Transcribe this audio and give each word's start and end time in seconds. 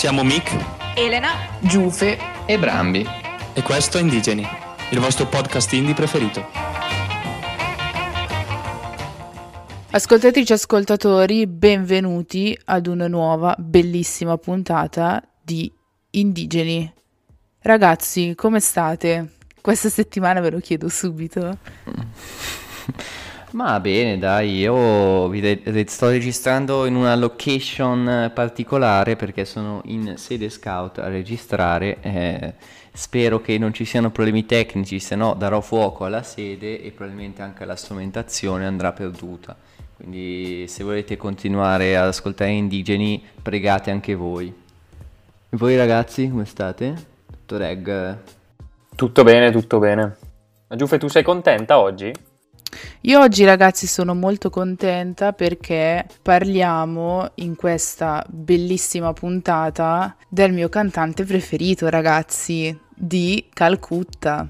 Siamo 0.00 0.24
Mick, 0.24 0.56
Elena, 0.96 1.32
Giufe 1.60 2.18
e 2.46 2.58
Brambi. 2.58 3.06
E 3.52 3.60
questo 3.60 3.98
è 3.98 4.00
Indigeni, 4.00 4.48
il 4.92 4.98
vostro 4.98 5.26
podcast 5.26 5.70
indie 5.74 5.92
preferito. 5.92 6.48
Ascoltatrici 9.90 10.52
e 10.52 10.54
ascoltatori, 10.54 11.46
benvenuti 11.46 12.58
ad 12.64 12.86
una 12.86 13.08
nuova 13.08 13.54
bellissima 13.58 14.38
puntata 14.38 15.22
di 15.38 15.70
Indigeni. 16.12 16.90
Ragazzi, 17.58 18.32
come 18.34 18.60
state? 18.60 19.34
Questa 19.60 19.90
settimana 19.90 20.40
ve 20.40 20.50
lo 20.50 20.60
chiedo 20.60 20.88
subito. 20.88 21.58
Ma 23.52 23.80
bene, 23.80 24.16
dai, 24.16 24.58
io 24.58 25.28
vi 25.28 25.84
sto 25.88 26.08
registrando 26.08 26.86
in 26.86 26.94
una 26.94 27.16
location 27.16 28.30
particolare 28.32 29.16
perché 29.16 29.44
sono 29.44 29.80
in 29.86 30.14
sede 30.18 30.48
scout 30.48 30.98
a 30.98 31.08
registrare. 31.08 31.98
Eh, 32.00 32.54
spero 32.92 33.40
che 33.40 33.58
non 33.58 33.72
ci 33.74 33.84
siano 33.84 34.10
problemi 34.10 34.46
tecnici, 34.46 35.00
se 35.00 35.16
no 35.16 35.34
darò 35.34 35.60
fuoco 35.60 36.04
alla 36.04 36.22
sede 36.22 36.80
e 36.80 36.92
probabilmente 36.92 37.42
anche 37.42 37.64
la 37.64 37.74
strumentazione 37.74 38.66
andrà 38.66 38.92
perduta. 38.92 39.56
Quindi 39.96 40.66
se 40.68 40.84
volete 40.84 41.16
continuare 41.16 41.96
ad 41.96 42.06
ascoltare 42.06 42.52
indigeni, 42.52 43.20
pregate 43.42 43.90
anche 43.90 44.14
voi. 44.14 44.46
E 45.48 45.56
voi 45.56 45.76
ragazzi, 45.76 46.30
come 46.30 46.44
state? 46.44 46.94
Tutto 47.26 47.56
reg? 47.56 48.16
Tutto 48.94 49.24
bene, 49.24 49.50
tutto 49.50 49.80
bene. 49.80 50.16
Giuffe, 50.68 50.98
tu 50.98 51.08
sei 51.08 51.24
contenta 51.24 51.80
oggi? 51.80 52.12
Io 53.02 53.20
oggi 53.20 53.44
ragazzi 53.44 53.86
sono 53.86 54.14
molto 54.14 54.50
contenta 54.50 55.32
perché 55.32 56.06
parliamo 56.22 57.30
in 57.36 57.56
questa 57.56 58.24
bellissima 58.28 59.12
puntata 59.12 60.16
del 60.28 60.52
mio 60.52 60.68
cantante 60.68 61.24
preferito 61.24 61.88
ragazzi, 61.88 62.78
di 62.94 63.48
Calcutta. 63.52 64.48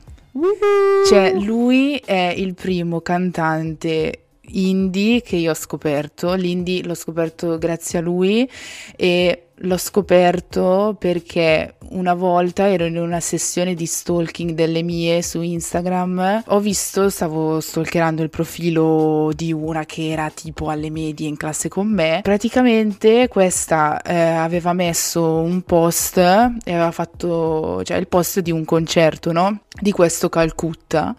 Cioè 1.06 1.34
lui 1.34 1.96
è 2.04 2.32
il 2.36 2.54
primo 2.54 3.00
cantante 3.00 4.19
indie 4.52 5.22
che 5.22 5.36
io 5.36 5.50
ho 5.50 5.54
scoperto, 5.54 6.34
l'indie 6.34 6.84
l'ho 6.84 6.94
scoperto 6.94 7.58
grazie 7.58 7.98
a 7.98 8.02
lui 8.02 8.48
e 8.96 9.44
l'ho 9.62 9.76
scoperto 9.76 10.96
perché 10.98 11.74
una 11.90 12.14
volta 12.14 12.68
ero 12.68 12.84
in 12.84 12.96
una 12.96 13.20
sessione 13.20 13.74
di 13.74 13.84
stalking 13.84 14.52
delle 14.52 14.82
mie 14.82 15.22
su 15.22 15.40
Instagram, 15.40 16.44
ho 16.46 16.60
visto, 16.60 17.10
stavo 17.10 17.60
stalkerando 17.60 18.22
il 18.22 18.30
profilo 18.30 19.30
di 19.34 19.52
una 19.52 19.84
che 19.84 20.10
era 20.10 20.30
tipo 20.30 20.68
alle 20.68 20.90
medie 20.90 21.28
in 21.28 21.36
classe 21.36 21.68
con 21.68 21.88
me, 21.88 22.20
praticamente 22.22 23.28
questa 23.28 24.00
eh, 24.02 24.14
aveva 24.14 24.72
messo 24.72 25.40
un 25.40 25.62
post 25.62 26.16
e 26.16 26.72
aveva 26.72 26.90
fatto, 26.92 27.82
cioè 27.84 27.96
il 27.96 28.08
post 28.08 28.40
di 28.40 28.50
un 28.50 28.64
concerto, 28.64 29.32
no? 29.32 29.62
Di 29.80 29.90
questo 29.90 30.28
Calcutta 30.28 31.14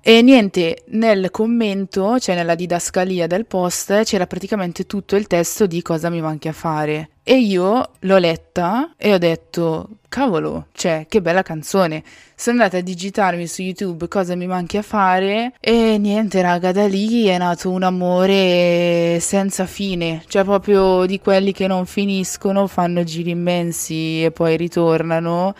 e 0.00 0.22
niente, 0.22 0.84
nel 0.88 1.30
commento, 1.30 2.18
cioè 2.18 2.34
nella 2.34 2.54
didascalia 2.54 3.26
del 3.26 3.46
post, 3.46 4.02
c'era 4.04 4.26
praticamente 4.26 4.86
tutto 4.86 5.16
il 5.16 5.26
testo 5.26 5.66
di 5.66 5.82
cosa 5.82 6.10
mi 6.10 6.20
manchi 6.20 6.48
a 6.48 6.52
fare. 6.52 7.10
E 7.22 7.38
io 7.40 7.90
l'ho 7.98 8.16
letta 8.16 8.94
e 8.96 9.12
ho 9.12 9.18
detto, 9.18 9.98
cavolo, 10.08 10.68
cioè, 10.72 11.04
che 11.08 11.20
bella 11.20 11.42
canzone. 11.42 12.02
Sono 12.34 12.56
andata 12.56 12.78
a 12.78 12.80
digitarmi 12.80 13.46
su 13.46 13.60
YouTube 13.60 14.08
cosa 14.08 14.34
mi 14.34 14.46
manchi 14.46 14.78
a 14.78 14.82
fare 14.82 15.52
e 15.60 15.98
niente, 15.98 16.40
raga, 16.40 16.72
da 16.72 16.86
lì 16.86 17.26
è 17.26 17.36
nato 17.36 17.70
un 17.70 17.82
amore 17.82 19.18
senza 19.20 19.66
fine, 19.66 20.24
cioè 20.28 20.44
proprio 20.44 21.04
di 21.04 21.20
quelli 21.20 21.52
che 21.52 21.66
non 21.66 21.84
finiscono, 21.84 22.66
fanno 22.66 23.04
giri 23.04 23.30
immensi 23.30 24.24
e 24.24 24.30
poi 24.30 24.56
ritornano. 24.56 25.54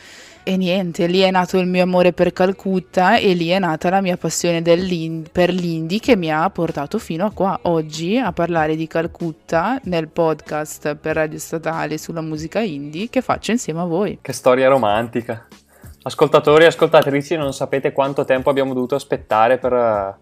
E 0.49 0.57
niente, 0.57 1.07
lì 1.09 1.19
è 1.19 1.31
nato 1.31 1.59
il 1.59 1.67
mio 1.67 1.83
amore 1.83 2.15
per 2.15 2.33
Calcutta 2.33 3.19
e 3.19 3.35
lì 3.35 3.49
è 3.49 3.59
nata 3.59 3.91
la 3.91 4.01
mia 4.01 4.17
passione 4.17 4.63
per 4.63 5.51
l'indie 5.51 5.99
che 5.99 6.17
mi 6.17 6.33
ha 6.33 6.49
portato 6.49 6.99
fino 6.99 7.27
a 7.27 7.33
qua 7.33 7.59
oggi 7.65 8.17
a 8.17 8.33
parlare 8.33 8.75
di 8.75 8.87
Calcutta 8.87 9.79
nel 9.85 10.09
podcast 10.09 10.95
per 10.95 11.17
Radio 11.17 11.39
Statale 11.39 11.99
sulla 11.99 12.23
musica 12.23 12.61
indie 12.61 13.11
che 13.11 13.21
faccio 13.21 13.51
insieme 13.51 13.81
a 13.81 13.85
voi. 13.85 14.21
Che 14.23 14.33
storia 14.33 14.71
romantica. 14.71 15.47
Ascoltatori 16.05 16.65
e 16.65 16.69
ascoltatrici, 16.69 17.37
non 17.37 17.53
sapete 17.53 17.93
quanto 17.93 18.25
tempo 18.25 18.49
abbiamo 18.49 18.73
dovuto 18.73 18.95
aspettare 18.95 19.59
per 19.59 20.19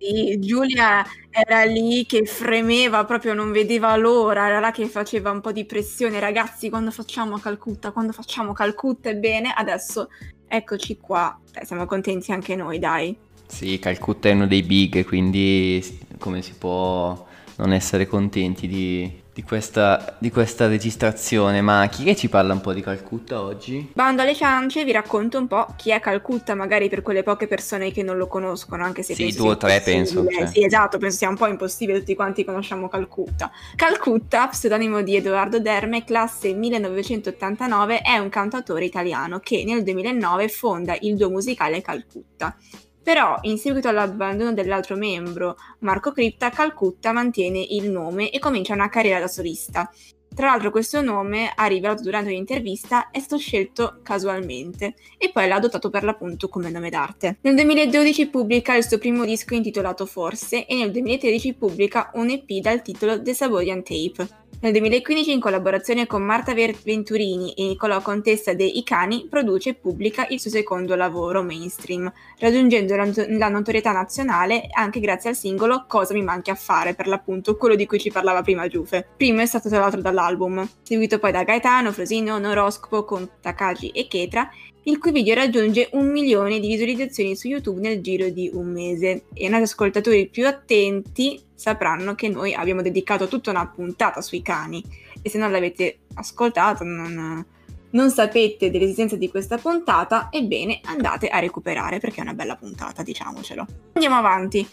sì, 0.00 0.38
Giulia 0.38 1.04
era 1.28 1.64
lì 1.64 2.06
che 2.06 2.24
fremeva, 2.24 3.04
proprio 3.04 3.34
non 3.34 3.52
vedeva 3.52 3.94
l'ora, 3.96 4.46
era 4.46 4.58
là 4.58 4.70
che 4.70 4.86
faceva 4.86 5.30
un 5.30 5.42
po' 5.42 5.52
di 5.52 5.66
pressione. 5.66 6.18
Ragazzi, 6.18 6.70
quando 6.70 6.90
facciamo 6.90 7.38
Calcutta, 7.38 7.90
quando 7.90 8.12
facciamo 8.12 8.54
Calcutta, 8.54 9.10
ebbene, 9.10 9.52
adesso 9.54 10.08
eccoci 10.48 10.96
qua. 10.96 11.38
Beh, 11.52 11.66
siamo 11.66 11.84
contenti 11.84 12.32
anche 12.32 12.56
noi, 12.56 12.78
dai. 12.78 13.14
Sì, 13.46 13.78
Calcutta 13.78 14.30
è 14.30 14.32
uno 14.32 14.46
dei 14.46 14.62
big, 14.62 15.04
quindi 15.04 15.84
come 16.18 16.40
si 16.40 16.54
può 16.54 17.26
non 17.56 17.72
essere 17.74 18.06
contenti 18.06 18.66
di, 18.66 19.19
di 19.40 19.42
questa, 19.42 20.16
di 20.18 20.30
questa, 20.30 20.68
registrazione, 20.68 21.62
ma 21.62 21.88
chi 21.88 22.04
che 22.04 22.14
ci 22.14 22.28
parla 22.28 22.52
un 22.52 22.60
po' 22.60 22.74
di 22.74 22.82
Calcutta 22.82 23.40
oggi? 23.40 23.90
Bando 23.94 24.20
alle 24.20 24.34
ciance, 24.34 24.84
vi 24.84 24.92
racconto 24.92 25.38
un 25.38 25.46
po' 25.46 25.66
chi 25.76 25.90
è 25.90 25.98
Calcutta, 25.98 26.54
magari 26.54 26.90
per 26.90 27.00
quelle 27.00 27.22
poche 27.22 27.46
persone 27.46 27.90
che 27.90 28.02
non 28.02 28.18
lo 28.18 28.26
conoscono, 28.26 28.84
anche 28.84 29.02
se 29.02 29.14
sì, 29.14 29.32
due 29.32 29.52
o 29.52 29.56
tre 29.56 29.80
penso. 29.80 30.26
Cioè. 30.28 30.46
Sì, 30.46 30.62
esatto, 30.62 30.98
penso 30.98 31.16
sia 31.16 31.30
un 31.30 31.36
po' 31.36 31.46
impossibile, 31.46 32.00
tutti 32.00 32.14
quanti 32.14 32.44
conosciamo 32.44 32.88
Calcutta. 32.88 33.50
Calcutta, 33.76 34.46
pseudonimo 34.48 35.00
di 35.00 35.16
Edoardo 35.16 35.58
Derme, 35.58 36.04
classe 36.04 36.52
1989, 36.52 38.02
è 38.02 38.18
un 38.18 38.28
cantautore 38.28 38.84
italiano 38.84 39.38
che 39.38 39.64
nel 39.64 39.82
2009 39.82 40.48
fonda 40.48 40.94
il 41.00 41.16
duo 41.16 41.30
musicale 41.30 41.80
Calcutta. 41.80 42.54
Però, 43.02 43.38
in 43.42 43.58
seguito 43.58 43.88
all'abbandono 43.88 44.52
dell'altro 44.52 44.96
membro, 44.96 45.56
Marco 45.80 46.12
Cripta, 46.12 46.50
Calcutta 46.50 47.12
mantiene 47.12 47.58
il 47.70 47.90
nome 47.90 48.30
e 48.30 48.38
comincia 48.38 48.74
una 48.74 48.88
carriera 48.88 49.20
da 49.20 49.28
solista. 49.28 49.90
Tra 50.32 50.46
l'altro 50.46 50.70
questo 50.70 51.02
nome, 51.02 51.52
ha 51.54 51.66
rivelato 51.66 52.02
durante 52.02 52.30
un'intervista, 52.30 53.10
è 53.10 53.18
stato 53.18 53.36
scelto 53.36 53.98
casualmente 54.02 54.94
e 55.18 55.30
poi 55.32 55.48
l'ha 55.48 55.56
adottato 55.56 55.90
per 55.90 56.04
l'appunto 56.04 56.48
come 56.48 56.70
nome 56.70 56.88
d'arte. 56.88 57.38
Nel 57.40 57.56
2012 57.56 58.28
pubblica 58.28 58.76
il 58.76 58.86
suo 58.86 58.98
primo 58.98 59.24
disco 59.24 59.54
intitolato 59.54 60.06
Forse 60.06 60.66
e 60.66 60.76
nel 60.76 60.92
2013 60.92 61.54
pubblica 61.54 62.10
un 62.14 62.30
EP 62.30 62.48
dal 62.60 62.80
titolo 62.80 63.20
The 63.20 63.34
Saborian 63.34 63.82
Tape. 63.82 64.39
Nel 64.62 64.72
2015, 64.72 65.32
in 65.32 65.40
collaborazione 65.40 66.06
con 66.06 66.22
Marta 66.22 66.52
Venturini 66.52 67.54
e 67.54 67.68
Nicolò 67.68 68.02
Contessa 68.02 68.52
de 68.52 68.70
Cani, 68.84 69.26
produce 69.26 69.70
e 69.70 69.74
pubblica 69.74 70.26
il 70.28 70.38
suo 70.38 70.50
secondo 70.50 70.94
lavoro 70.96 71.42
mainstream, 71.42 72.12
raggiungendo 72.38 72.94
la 72.94 73.48
notorietà 73.48 73.92
nazionale 73.92 74.66
anche 74.72 75.00
grazie 75.00 75.30
al 75.30 75.36
singolo 75.36 75.86
Cosa 75.88 76.12
mi 76.12 76.22
manchi 76.22 76.50
a 76.50 76.54
fare, 76.54 76.94
per 76.94 77.06
l'appunto 77.06 77.56
quello 77.56 77.74
di 77.74 77.86
cui 77.86 77.98
ci 77.98 78.10
parlava 78.10 78.42
prima 78.42 78.68
Giufe. 78.68 79.06
Primo 79.16 79.40
è 79.40 79.46
stato 79.46 79.70
tra 79.70 79.78
l'altro 79.78 80.02
dall'album, 80.02 80.68
seguito 80.82 81.18
poi 81.18 81.32
da 81.32 81.42
Gaetano, 81.42 81.90
Frosino, 81.92 82.38
Noroscopo 82.38 83.04
con 83.04 83.28
Takagi 83.40 83.88
e 83.88 84.08
Ketra 84.08 84.50
il 84.84 84.98
cui 84.98 85.12
video 85.12 85.34
raggiunge 85.34 85.88
un 85.92 86.10
milione 86.10 86.58
di 86.58 86.68
visualizzazioni 86.68 87.36
su 87.36 87.48
YouTube 87.48 87.80
nel 87.80 88.00
giro 88.00 88.28
di 88.28 88.50
un 88.52 88.72
mese. 88.72 89.24
E 89.34 89.44
i 89.44 89.48
nostri 89.48 89.64
ascoltatori 89.64 90.28
più 90.28 90.46
attenti 90.46 91.42
sapranno 91.54 92.14
che 92.14 92.28
noi 92.28 92.54
abbiamo 92.54 92.82
dedicato 92.82 93.28
tutta 93.28 93.50
una 93.50 93.66
puntata 93.66 94.20
sui 94.20 94.42
cani 94.42 94.82
e 95.22 95.28
se 95.28 95.38
non 95.38 95.50
l'avete 95.50 95.98
ascoltato, 96.14 96.84
non, 96.84 97.44
non 97.90 98.10
sapete 98.10 98.70
dell'esistenza 98.70 99.16
di 99.16 99.28
questa 99.28 99.58
puntata, 99.58 100.28
ebbene 100.30 100.80
andate 100.84 101.28
a 101.28 101.38
recuperare 101.38 101.98
perché 101.98 102.20
è 102.20 102.22
una 102.22 102.34
bella 102.34 102.56
puntata, 102.56 103.02
diciamocelo. 103.02 103.66
Andiamo 103.92 104.16
avanti. 104.16 104.66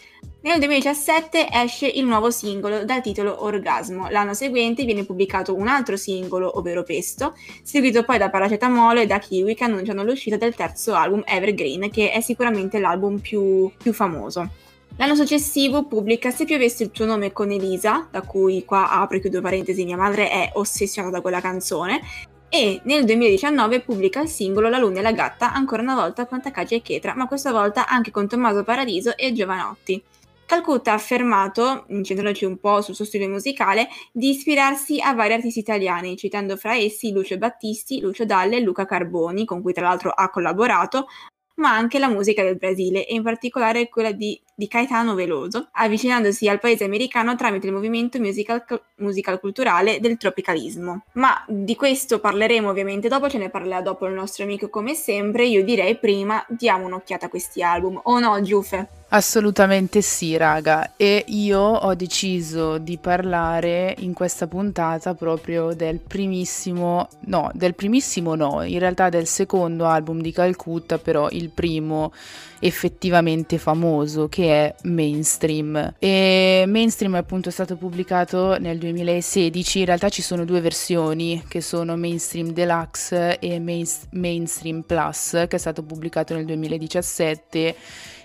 Nel 0.48 0.60
2017 0.60 1.48
esce 1.52 1.86
il 1.86 2.06
nuovo 2.06 2.30
singolo 2.30 2.82
dal 2.82 3.02
titolo 3.02 3.44
Orgasmo. 3.44 4.08
L'anno 4.08 4.32
seguente 4.32 4.84
viene 4.84 5.04
pubblicato 5.04 5.54
un 5.54 5.68
altro 5.68 5.98
singolo, 5.98 6.56
ovvero 6.56 6.84
Pesto, 6.84 7.36
seguito 7.62 8.02
poi 8.02 8.16
da 8.16 8.30
Paracetamolo 8.30 8.98
e 8.98 9.04
da 9.04 9.18
Kiwi 9.18 9.54
che 9.54 9.64
annunciano 9.64 10.02
l'uscita 10.02 10.38
del 10.38 10.54
terzo 10.54 10.94
album 10.94 11.22
Evergreen, 11.26 11.90
che 11.90 12.12
è 12.12 12.22
sicuramente 12.22 12.78
l'album 12.78 13.18
più, 13.18 13.70
più 13.76 13.92
famoso. 13.92 14.48
L'anno 14.96 15.14
successivo 15.14 15.84
pubblica 15.84 16.30
Se 16.30 16.46
piovesse 16.46 16.84
il 16.84 16.92
tuo 16.92 17.04
nome 17.04 17.30
con 17.30 17.50
Elisa, 17.50 18.08
da 18.10 18.22
cui 18.22 18.64
qua 18.64 18.88
apro 18.88 19.18
e 19.18 19.20
chiudo 19.20 19.42
parentesi, 19.42 19.84
mia 19.84 19.98
madre 19.98 20.30
è 20.30 20.52
ossessionata 20.54 21.16
da 21.16 21.20
quella 21.20 21.42
canzone, 21.42 22.00
e 22.48 22.80
nel 22.84 23.04
2019 23.04 23.80
pubblica 23.80 24.22
il 24.22 24.28
singolo 24.28 24.70
La 24.70 24.78
Luna 24.78 25.00
e 25.00 25.02
la 25.02 25.12
Gatta, 25.12 25.52
ancora 25.52 25.82
una 25.82 25.94
volta 25.94 26.24
con 26.24 26.40
Takagi 26.40 26.76
e 26.76 26.80
Chetra, 26.80 27.14
ma 27.14 27.26
questa 27.28 27.52
volta 27.52 27.86
anche 27.86 28.10
con 28.10 28.26
Tommaso 28.26 28.64
Paradiso 28.64 29.14
e 29.14 29.34
Giovanotti. 29.34 30.02
Calcutta 30.48 30.92
ha 30.92 30.94
affermato, 30.94 31.84
incentrandoci 31.88 32.46
un 32.46 32.56
po' 32.56 32.80
sul 32.80 32.94
suo 32.94 33.04
stile 33.04 33.28
musicale, 33.28 33.86
di 34.10 34.30
ispirarsi 34.30 34.98
a 34.98 35.12
vari 35.12 35.34
artisti 35.34 35.58
italiani, 35.58 36.16
citando 36.16 36.56
fra 36.56 36.74
essi 36.74 37.12
Lucio 37.12 37.36
Battisti, 37.36 38.00
Lucio 38.00 38.24
Dalle 38.24 38.56
e 38.56 38.60
Luca 38.60 38.86
Carboni, 38.86 39.44
con 39.44 39.60
cui 39.60 39.74
tra 39.74 39.88
l'altro 39.88 40.08
ha 40.08 40.30
collaborato, 40.30 41.08
ma 41.56 41.74
anche 41.74 41.98
la 41.98 42.08
musica 42.08 42.42
del 42.42 42.56
Brasile, 42.56 43.06
e 43.06 43.14
in 43.14 43.22
particolare 43.22 43.90
quella 43.90 44.12
di 44.12 44.40
di 44.58 44.66
Caetano 44.66 45.14
Veloso, 45.14 45.68
avvicinandosi 45.70 46.48
al 46.48 46.58
paese 46.58 46.82
americano 46.82 47.36
tramite 47.36 47.68
il 47.68 47.72
movimento 47.72 48.18
musical, 48.18 48.64
musical 48.96 49.38
culturale 49.38 50.00
del 50.00 50.16
tropicalismo. 50.16 51.04
Ma 51.12 51.44
di 51.46 51.76
questo 51.76 52.18
parleremo 52.18 52.68
ovviamente 52.68 53.06
dopo, 53.06 53.28
ce 53.28 53.38
ne 53.38 53.50
parlerà 53.50 53.82
dopo 53.82 54.06
il 54.06 54.14
nostro 54.14 54.42
amico 54.42 54.68
come 54.68 54.94
sempre, 54.94 55.46
io 55.46 55.62
direi 55.62 55.96
prima 55.96 56.44
diamo 56.48 56.86
un'occhiata 56.86 57.26
a 57.26 57.28
questi 57.28 57.62
album, 57.62 58.00
o 58.02 58.18
no 58.18 58.42
Giuffe? 58.42 58.88
Assolutamente 59.10 60.02
sì, 60.02 60.36
raga. 60.36 60.94
E 60.96 61.24
io 61.28 61.60
ho 61.60 61.94
deciso 61.94 62.78
di 62.78 62.98
parlare 62.98 63.94
in 64.00 64.12
questa 64.12 64.48
puntata 64.48 65.14
proprio 65.14 65.72
del 65.72 66.00
primissimo, 66.00 67.08
no, 67.20 67.50
del 67.54 67.76
primissimo 67.76 68.34
no, 68.34 68.62
in 68.64 68.80
realtà 68.80 69.08
del 69.08 69.26
secondo 69.26 69.86
album 69.86 70.20
di 70.20 70.32
Calcutta, 70.32 70.98
però 70.98 71.28
il 71.30 71.48
primo 71.48 72.12
effettivamente 72.60 73.58
famoso 73.58 74.28
che 74.28 74.50
è 74.50 74.74
Mainstream. 74.84 75.94
E 75.98 76.64
Mainstream 76.66 77.14
è 77.14 77.18
appunto 77.18 77.50
stato 77.50 77.76
pubblicato 77.76 78.58
nel 78.58 78.78
2016, 78.78 79.80
in 79.80 79.84
realtà 79.84 80.08
ci 80.08 80.22
sono 80.22 80.44
due 80.44 80.60
versioni 80.60 81.42
che 81.48 81.60
sono 81.60 81.96
Mainstream 81.96 82.52
Deluxe 82.52 83.38
e 83.38 83.58
Main- 83.60 83.86
Mainstream 84.12 84.82
Plus 84.82 85.30
che 85.48 85.56
è 85.56 85.58
stato 85.58 85.82
pubblicato 85.82 86.34
nel 86.34 86.44
2017 86.44 87.76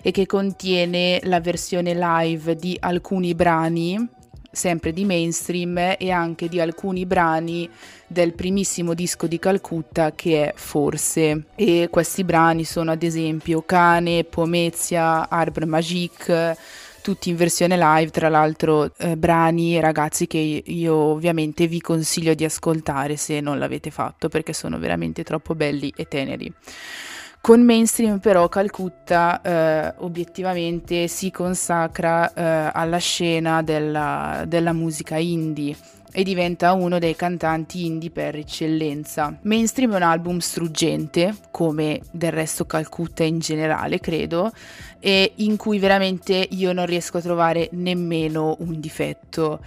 e 0.02 0.10
che 0.10 0.26
contiene 0.26 1.20
la 1.24 1.40
versione 1.40 1.94
live 1.94 2.56
di 2.56 2.76
alcuni 2.78 3.34
brani 3.34 4.22
sempre 4.54 4.92
di 4.92 5.04
mainstream 5.04 5.96
e 5.98 6.10
anche 6.10 6.48
di 6.48 6.60
alcuni 6.60 7.06
brani 7.06 7.68
del 8.06 8.32
primissimo 8.32 8.94
disco 8.94 9.26
di 9.26 9.38
Calcutta 9.38 10.12
che 10.12 10.48
è 10.48 10.52
Forse 10.54 11.44
e 11.54 11.88
questi 11.90 12.24
brani 12.24 12.64
sono 12.64 12.90
ad 12.90 13.02
esempio 13.02 13.62
Cane, 13.62 14.24
Pomezia, 14.24 15.28
Arbre 15.28 15.66
Magique 15.66 16.56
tutti 17.04 17.28
in 17.28 17.36
versione 17.36 17.76
live, 17.76 18.10
tra 18.10 18.30
l'altro 18.30 18.90
eh, 18.96 19.14
brani 19.18 19.78
ragazzi 19.78 20.26
che 20.26 20.62
io 20.64 20.94
ovviamente 20.94 21.66
vi 21.66 21.82
consiglio 21.82 22.32
di 22.32 22.46
ascoltare 22.46 23.16
se 23.16 23.40
non 23.40 23.58
l'avete 23.58 23.90
fatto 23.90 24.30
perché 24.30 24.54
sono 24.54 24.78
veramente 24.78 25.22
troppo 25.22 25.54
belli 25.54 25.92
e 25.94 26.08
teneri. 26.08 26.50
Con 27.44 27.60
mainstream 27.60 28.20
però 28.20 28.48
Calcutta 28.48 29.42
eh, 29.42 29.94
obiettivamente 29.98 31.08
si 31.08 31.30
consacra 31.30 32.32
eh, 32.32 32.70
alla 32.72 32.96
scena 32.96 33.60
della, 33.60 34.44
della 34.48 34.72
musica 34.72 35.18
indie 35.18 35.76
e 36.10 36.22
diventa 36.22 36.72
uno 36.72 36.98
dei 36.98 37.14
cantanti 37.14 37.84
indie 37.84 38.08
per 38.08 38.36
eccellenza. 38.36 39.36
Mainstream 39.42 39.92
è 39.92 39.96
un 39.96 40.02
album 40.04 40.38
struggente, 40.38 41.34
come 41.50 42.00
del 42.10 42.32
resto 42.32 42.64
Calcutta 42.64 43.24
in 43.24 43.40
generale, 43.40 44.00
credo, 44.00 44.50
e 44.98 45.32
in 45.36 45.56
cui 45.56 45.78
veramente 45.78 46.48
io 46.48 46.72
non 46.72 46.86
riesco 46.86 47.18
a 47.18 47.20
trovare 47.20 47.68
nemmeno 47.72 48.56
un 48.60 48.80
difetto. 48.80 49.60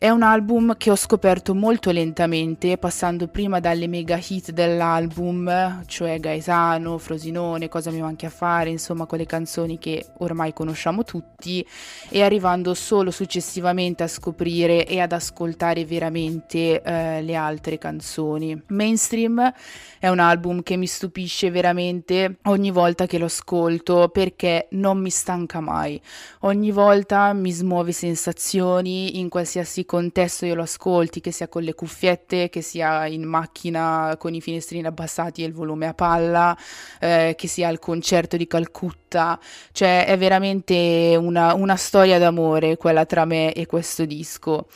È 0.00 0.08
un 0.10 0.22
album 0.22 0.76
che 0.76 0.92
ho 0.92 0.94
scoperto 0.94 1.56
molto 1.56 1.90
lentamente, 1.90 2.78
passando 2.78 3.26
prima 3.26 3.58
dalle 3.58 3.88
mega 3.88 4.16
hit 4.16 4.52
dell'album, 4.52 5.82
cioè 5.86 6.20
Gaetano, 6.20 6.98
Frosinone, 6.98 7.68
Cosa 7.68 7.90
mi 7.90 8.00
manchi 8.00 8.24
a 8.24 8.30
fare, 8.30 8.70
insomma 8.70 9.06
quelle 9.06 9.26
canzoni 9.26 9.76
che 9.76 10.06
ormai 10.18 10.52
conosciamo 10.52 11.02
tutti, 11.02 11.66
e 12.10 12.22
arrivando 12.22 12.74
solo 12.74 13.10
successivamente 13.10 14.04
a 14.04 14.06
scoprire 14.06 14.86
e 14.86 15.00
ad 15.00 15.10
ascoltare 15.10 15.84
veramente 15.84 16.80
eh, 16.80 17.20
le 17.20 17.34
altre 17.34 17.76
canzoni. 17.76 18.62
Mainstream 18.68 19.52
è 19.98 20.08
un 20.08 20.18
album 20.18 20.62
che 20.62 20.76
mi 20.76 20.86
stupisce 20.86 21.50
veramente 21.50 22.38
ogni 22.44 22.70
volta 22.70 23.06
che 23.06 23.18
lo 23.18 23.26
ascolto 23.26 24.08
perché 24.08 24.68
non 24.72 24.98
mi 24.98 25.10
stanca 25.10 25.60
mai. 25.60 26.00
Ogni 26.40 26.70
volta 26.70 27.32
mi 27.32 27.50
smuove 27.50 27.92
sensazioni 27.92 29.18
in 29.18 29.28
qualsiasi 29.28 29.84
contesto 29.84 30.46
io 30.46 30.54
lo 30.54 30.62
ascolti, 30.62 31.20
che 31.20 31.30
sia 31.30 31.48
con 31.48 31.62
le 31.62 31.74
cuffiette, 31.74 32.48
che 32.48 32.60
sia 32.60 33.06
in 33.06 33.24
macchina 33.24 34.16
con 34.18 34.34
i 34.34 34.40
finestrini 34.40 34.86
abbassati 34.86 35.42
e 35.42 35.46
il 35.46 35.52
volume 35.52 35.86
a 35.86 35.94
palla, 35.94 36.56
eh, 37.00 37.34
che 37.36 37.48
sia 37.48 37.68
al 37.68 37.78
concerto 37.78 38.36
di 38.36 38.46
Calcutta, 38.46 39.38
cioè 39.72 40.06
è 40.06 40.16
veramente 40.16 41.16
una, 41.18 41.54
una 41.54 41.76
storia 41.76 42.18
d'amore 42.18 42.76
quella 42.76 43.04
tra 43.06 43.24
me 43.24 43.52
e 43.52 43.66
questo 43.66 44.04
disco. 44.04 44.66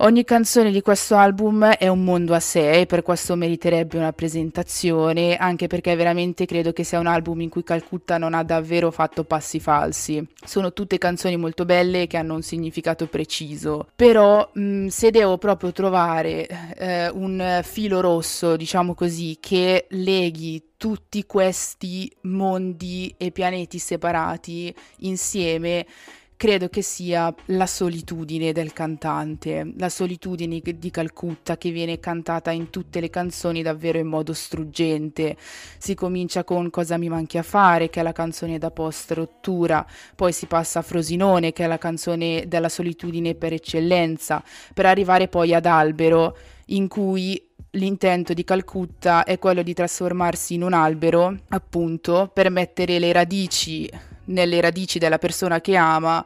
Ogni 0.00 0.24
canzone 0.24 0.72
di 0.72 0.82
questo 0.82 1.16
album 1.16 1.64
è 1.64 1.88
un 1.88 2.04
mondo 2.04 2.34
a 2.34 2.40
sé 2.40 2.80
e 2.80 2.86
per 2.86 3.00
questo 3.00 3.34
meriterebbe 3.34 3.96
una 3.96 4.12
presentazione, 4.12 5.36
anche 5.36 5.68
perché 5.68 5.96
veramente 5.96 6.44
credo 6.44 6.74
che 6.74 6.84
sia 6.84 6.98
un 6.98 7.06
album 7.06 7.40
in 7.40 7.48
cui 7.48 7.62
Calcutta 7.64 8.18
non 8.18 8.34
ha 8.34 8.42
davvero 8.42 8.90
fatto 8.90 9.24
passi 9.24 9.58
falsi. 9.58 10.22
Sono 10.44 10.74
tutte 10.74 10.98
canzoni 10.98 11.38
molto 11.38 11.64
belle 11.64 12.06
che 12.08 12.18
hanno 12.18 12.34
un 12.34 12.42
significato 12.42 13.06
preciso, 13.06 13.88
però 13.96 14.46
mh, 14.52 14.60
mm, 14.60 14.86
se 14.88 15.10
devo 15.10 15.38
proprio 15.38 15.72
trovare 15.72 16.46
eh, 16.76 17.08
un 17.08 17.60
filo 17.62 18.02
rosso, 18.02 18.54
diciamo 18.54 18.92
così, 18.92 19.38
che 19.40 19.86
leghi 19.88 20.62
tutti 20.76 21.24
questi 21.24 22.14
mondi 22.22 23.14
e 23.16 23.30
pianeti 23.30 23.78
separati 23.78 24.74
insieme, 24.98 25.86
credo 26.36 26.68
che 26.68 26.82
sia 26.82 27.34
la 27.46 27.66
solitudine 27.66 28.52
del 28.52 28.72
cantante, 28.72 29.72
la 29.78 29.88
solitudine 29.88 30.60
di 30.62 30.90
Calcutta 30.90 31.56
che 31.56 31.70
viene 31.70 31.98
cantata 31.98 32.50
in 32.50 32.68
tutte 32.68 33.00
le 33.00 33.08
canzoni 33.08 33.62
davvero 33.62 33.98
in 33.98 34.06
modo 34.06 34.34
struggente. 34.34 35.36
Si 35.78 35.94
comincia 35.94 36.44
con 36.44 36.68
Cosa 36.70 36.98
mi 36.98 37.08
manchi 37.08 37.38
a 37.38 37.42
fare, 37.42 37.88
che 37.88 38.00
è 38.00 38.02
la 38.02 38.12
canzone 38.12 38.58
da 38.58 38.70
post 38.70 39.12
rottura, 39.12 39.86
poi 40.14 40.32
si 40.32 40.46
passa 40.46 40.80
a 40.80 40.82
Frosinone, 40.82 41.52
che 41.52 41.64
è 41.64 41.66
la 41.66 41.78
canzone 41.78 42.44
della 42.46 42.68
solitudine 42.68 43.34
per 43.34 43.54
eccellenza, 43.54 44.42
per 44.74 44.86
arrivare 44.86 45.28
poi 45.28 45.54
ad 45.54 45.64
Albero, 45.64 46.36
in 46.66 46.86
cui 46.88 47.42
l'intento 47.70 48.34
di 48.34 48.44
Calcutta 48.44 49.24
è 49.24 49.38
quello 49.38 49.62
di 49.62 49.72
trasformarsi 49.72 50.54
in 50.54 50.62
un 50.62 50.74
albero, 50.74 51.34
appunto, 51.48 52.30
per 52.32 52.50
mettere 52.50 52.98
le 52.98 53.12
radici 53.12 53.90
nelle 54.26 54.60
radici 54.60 54.98
della 54.98 55.18
persona 55.18 55.60
che 55.60 55.76
ama, 55.76 56.24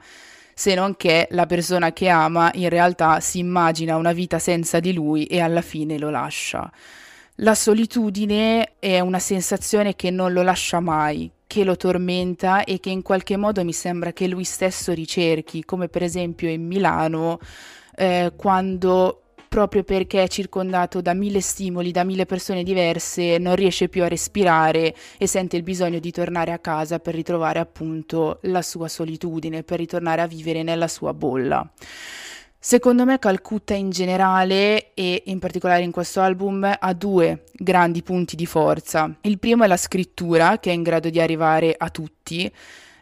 se 0.55 0.75
non 0.75 0.97
che 0.97 1.27
la 1.31 1.47
persona 1.47 1.93
che 1.93 2.09
ama 2.09 2.51
in 2.55 2.69
realtà 2.69 3.21
si 3.21 3.39
immagina 3.39 3.97
una 3.97 4.13
vita 4.13 4.39
senza 4.39 4.79
di 4.79 4.93
lui 4.93 5.25
e 5.25 5.41
alla 5.41 5.63
fine 5.63 5.99
lo 5.99 6.11
lascia. 6.11 6.71
La 7.37 7.55
solitudine 7.55 8.73
è 8.79 9.01
una 9.01 9.19
sensazione 9.19 9.97
che 9.97 10.11
non 10.11 10.35
lo 10.35 10.43
lascia 10.43 10.81
mai, 10.81 11.31
che 11.47 11.65
lo 11.65 11.77
tormenta 11.77 12.65
e 12.65 12.79
che 12.79 12.91
in 12.91 13.01
qualche 13.01 13.39
modo 13.39 13.65
mi 13.65 13.73
sembra 13.73 14.13
che 14.13 14.29
lui 14.29 14.45
stesso 14.45 14.93
ricerchi, 14.93 15.65
come 15.65 15.89
per 15.89 16.03
esempio 16.03 16.51
in 16.51 16.67
Milano, 16.67 17.39
eh, 17.97 18.33
quando 18.37 19.23
proprio 19.51 19.83
perché 19.83 20.23
è 20.23 20.29
circondato 20.29 21.01
da 21.01 21.13
mille 21.13 21.41
stimoli, 21.41 21.91
da 21.91 22.05
mille 22.05 22.25
persone 22.25 22.63
diverse, 22.63 23.37
non 23.39 23.57
riesce 23.57 23.89
più 23.89 24.05
a 24.05 24.09
respirare 24.09 24.95
e 25.19 25.27
sente 25.27 25.57
il 25.57 25.65
bisogno 25.65 25.99
di 25.99 26.13
tornare 26.13 26.53
a 26.53 26.61
casa 26.61 27.01
per 27.01 27.17
ritrovare 27.17 27.59
appunto 27.59 28.39
la 28.43 28.63
sua 28.63 28.87
solitudine, 28.87 29.65
per 29.65 29.79
ritornare 29.79 30.21
a 30.21 30.29
vivere 30.29 30.63
nella 30.63 30.87
sua 30.87 31.13
bolla. 31.13 31.69
Secondo 32.61 33.05
me 33.05 33.19
Calcutta 33.19 33.75
in 33.75 33.91
generale 33.91 34.95
e 34.95 35.25
in 35.27 35.41
particolare 35.41 35.83
in 35.83 35.91
questo 35.91 36.21
album 36.21 36.73
ha 36.79 36.93
due 36.93 37.47
grandi 37.53 38.05
punti 38.05 38.37
di 38.37 38.47
forza. 38.47 39.13
Il 39.23 39.41
primo 39.41 39.65
è 39.65 39.67
la 39.67 39.77
scrittura 39.77 40.61
che 40.61 40.71
è 40.71 40.75
in 40.75 40.85
grado 40.85 41.11
di 41.11 41.21
arrivare 41.21 41.75
a 41.77 41.91
tutti 41.91 42.49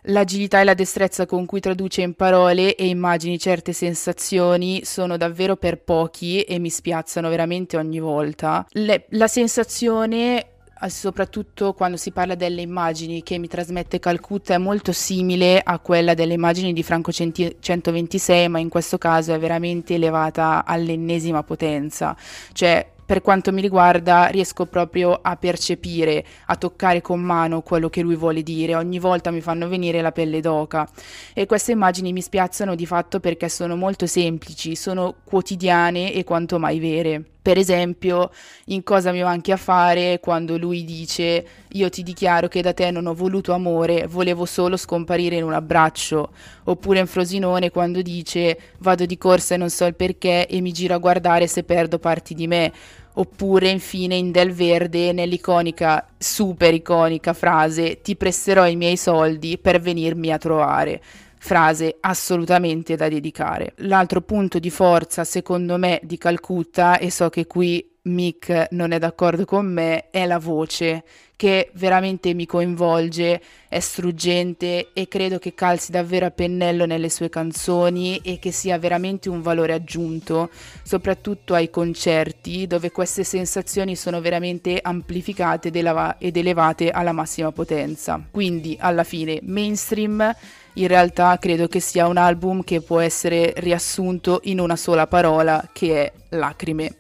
L'agilità 0.03 0.61
e 0.61 0.65
la 0.65 0.75
destrezza 0.75 1.27
con 1.27 1.47
cui 1.47 1.61
traduce 1.61 2.03
in 2.03 2.15
parole 2.15 2.75
e 2.75 2.87
immagini 2.89 3.39
certe 3.39 3.73
sensazioni 3.73 4.85
sono 4.85 5.17
davvero 5.17 5.57
per 5.57 5.79
pochi 5.79 6.43
e 6.43 6.59
mi 6.59 6.71
spiazzano 6.71 7.29
veramente 7.29 7.77
ogni 7.77 8.01
volta. 8.01 8.67
Le, 8.71 9.07
la 9.11 9.29
sensazione 9.29 10.47
eh, 10.81 10.91
soprattutto 10.91 11.73
quando 11.73 11.97
si 11.97 12.13
parla 12.13 12.37
delle 12.37 12.61
immagini 12.61 13.23
che 13.25 13.39
mi 13.39 13.49
trasmette 13.49 13.99
Calcutta 13.99 14.55
è 14.55 14.59
molto 14.59 14.93
simile 14.93 15.61
a 15.61 15.81
quella 15.81 16.15
delle 16.15 16.35
immagini 16.35 16.73
di 16.73 16.85
Franco 16.85 17.11
126 17.11 18.49
ma 18.49 18.61
in 18.61 18.69
questo 18.69 18.97
caso 18.97 19.35
è 19.35 19.39
veramente 19.39 19.95
elevata 19.95 20.65
all'ennesima 20.65 21.43
potenza 21.43 22.17
cioè 22.53 22.87
per 23.09 23.23
quanto 23.23 23.55
mi 23.55 23.63
riguarda 23.63 24.27
riesco 24.27 24.67
proprio 24.67 25.19
a 25.23 25.35
percepire, 25.37 26.23
a 26.45 26.57
toccare 26.57 27.01
con 27.01 27.21
mano 27.21 27.63
quello 27.63 27.89
che 27.89 28.03
lui 28.03 28.17
vuole 28.17 28.43
dire, 28.43 28.75
ogni 28.75 28.99
volta 28.99 29.31
mi 29.31 29.41
fanno 29.41 29.67
venire 29.67 30.03
la 30.03 30.13
pelle 30.13 30.43
d'oca 30.43 30.87
e 31.33 31.47
queste 31.47 31.73
immagini 31.73 32.13
mi 32.13 32.21
spiazzano 32.21 32.75
di 32.75 32.85
fatto 32.85 33.19
perché 33.19 33.49
sono 33.49 33.77
molto 33.77 34.07
semplici, 34.07 34.77
sono 34.77 35.15
quotidiane 35.25 36.13
e 36.13 36.23
quanto 36.23 36.59
mai 36.59 36.79
vere. 36.81 37.38
Per 37.49 37.57
esempio, 37.57 38.31
in 38.67 38.83
cosa 38.83 39.11
mi 39.11 39.23
manchi 39.23 39.53
a 39.53 39.57
fare 39.57 40.21
quando 40.21 40.59
lui 40.59 40.85
dice 40.85 41.47
io 41.67 41.89
ti 41.89 42.03
dichiaro 42.03 42.47
che 42.47 42.61
da 42.61 42.75
te 42.75 42.91
non 42.91 43.07
ho 43.07 43.15
voluto 43.15 43.55
amore, 43.55 44.07
volevo 44.07 44.45
solo 44.45 44.77
scomparire 44.77 45.37
in 45.37 45.45
un 45.45 45.55
abbraccio, 45.55 46.29
oppure 46.65 46.99
in 46.99 47.07
Frosinone 47.07 47.71
quando 47.71 48.03
dice 48.03 48.59
vado 48.81 49.07
di 49.07 49.17
corsa 49.17 49.55
e 49.55 49.57
non 49.57 49.71
so 49.71 49.87
il 49.87 49.95
perché 49.95 50.47
e 50.47 50.61
mi 50.61 50.73
giro 50.73 50.93
a 50.93 50.99
guardare 50.99 51.47
se 51.47 51.63
perdo 51.63 51.99
parti 51.99 52.35
di 52.35 52.47
me, 52.47 52.71
oppure 53.15 53.71
infine 53.71 54.15
in 54.15 54.31
Del 54.31 54.53
Verde 54.53 55.13
nell'iconica, 55.13 56.07
super 56.19 56.75
iconica 56.75 57.33
frase 57.33 58.03
ti 58.03 58.15
presterò 58.15 58.67
i 58.67 58.77
miei 58.77 58.99
soldi 58.99 59.57
per 59.57 59.81
venirmi 59.81 60.31
a 60.31 60.37
trovare. 60.37 61.01
Frase 61.39 61.97
assolutamente 62.01 62.97
da 62.97 63.09
dedicare. 63.09 63.73
L'altro 63.77 64.21
punto 64.21 64.59
di 64.59 64.71
forza, 64.71 65.25
secondo 65.25 65.77
me, 65.77 66.01
di 66.03 66.19
Calcutta, 66.19 66.99
e 66.99 67.11
so 67.11 67.29
che 67.29 67.47
qui 67.47 67.97
Mick 68.03 68.69
non 68.71 68.93
è 68.93 68.99
d'accordo 68.99 69.45
con 69.45 69.67
me, 69.67 70.11
è 70.11 70.27
la 70.27 70.39
voce 70.39 71.05
che 71.39 71.71
veramente 71.75 72.35
mi 72.35 72.47
coinvolge, 72.47 73.41
è 73.69 73.79
struggente 73.79 74.89
e 74.93 75.07
credo 75.07 75.39
che 75.39 75.55
calzi 75.55 75.93
davvero 75.93 76.27
a 76.27 76.33
pennello 76.33 76.85
nelle 76.85 77.09
sue 77.11 77.29
canzoni 77.29 78.19
e 78.25 78.41
che 78.41 78.51
sia 78.51 78.77
veramente 78.77 79.29
un 79.29 79.41
valore 79.41 79.73
aggiunto, 79.73 80.51
soprattutto 80.83 81.55
ai 81.55 81.71
concerti 81.71 82.67
dove 82.67 82.91
queste 82.91 83.23
sensazioni 83.23 83.95
sono 83.95 84.21
veramente 84.21 84.81
amplificate 84.83 85.69
ed 85.69 86.37
elevate 86.37 86.91
alla 86.91 87.13
massima 87.13 87.53
potenza. 87.53 88.21
Quindi 88.29 88.77
alla 88.81 89.05
fine 89.05 89.39
mainstream 89.43 90.35
in 90.81 90.89
realtà 90.89 91.37
credo 91.39 91.69
che 91.69 91.81
sia 91.81 92.07
un 92.07 92.17
album 92.17 92.63
che 92.63 92.81
può 92.81 93.01
essere 93.01 93.53
riassunto 93.57 94.41
in 94.45 94.61
una 94.61 94.77
sola 94.77 95.07
parola 95.07 95.69
che 95.73 96.05
è 96.05 96.13
lacrime 96.31 96.97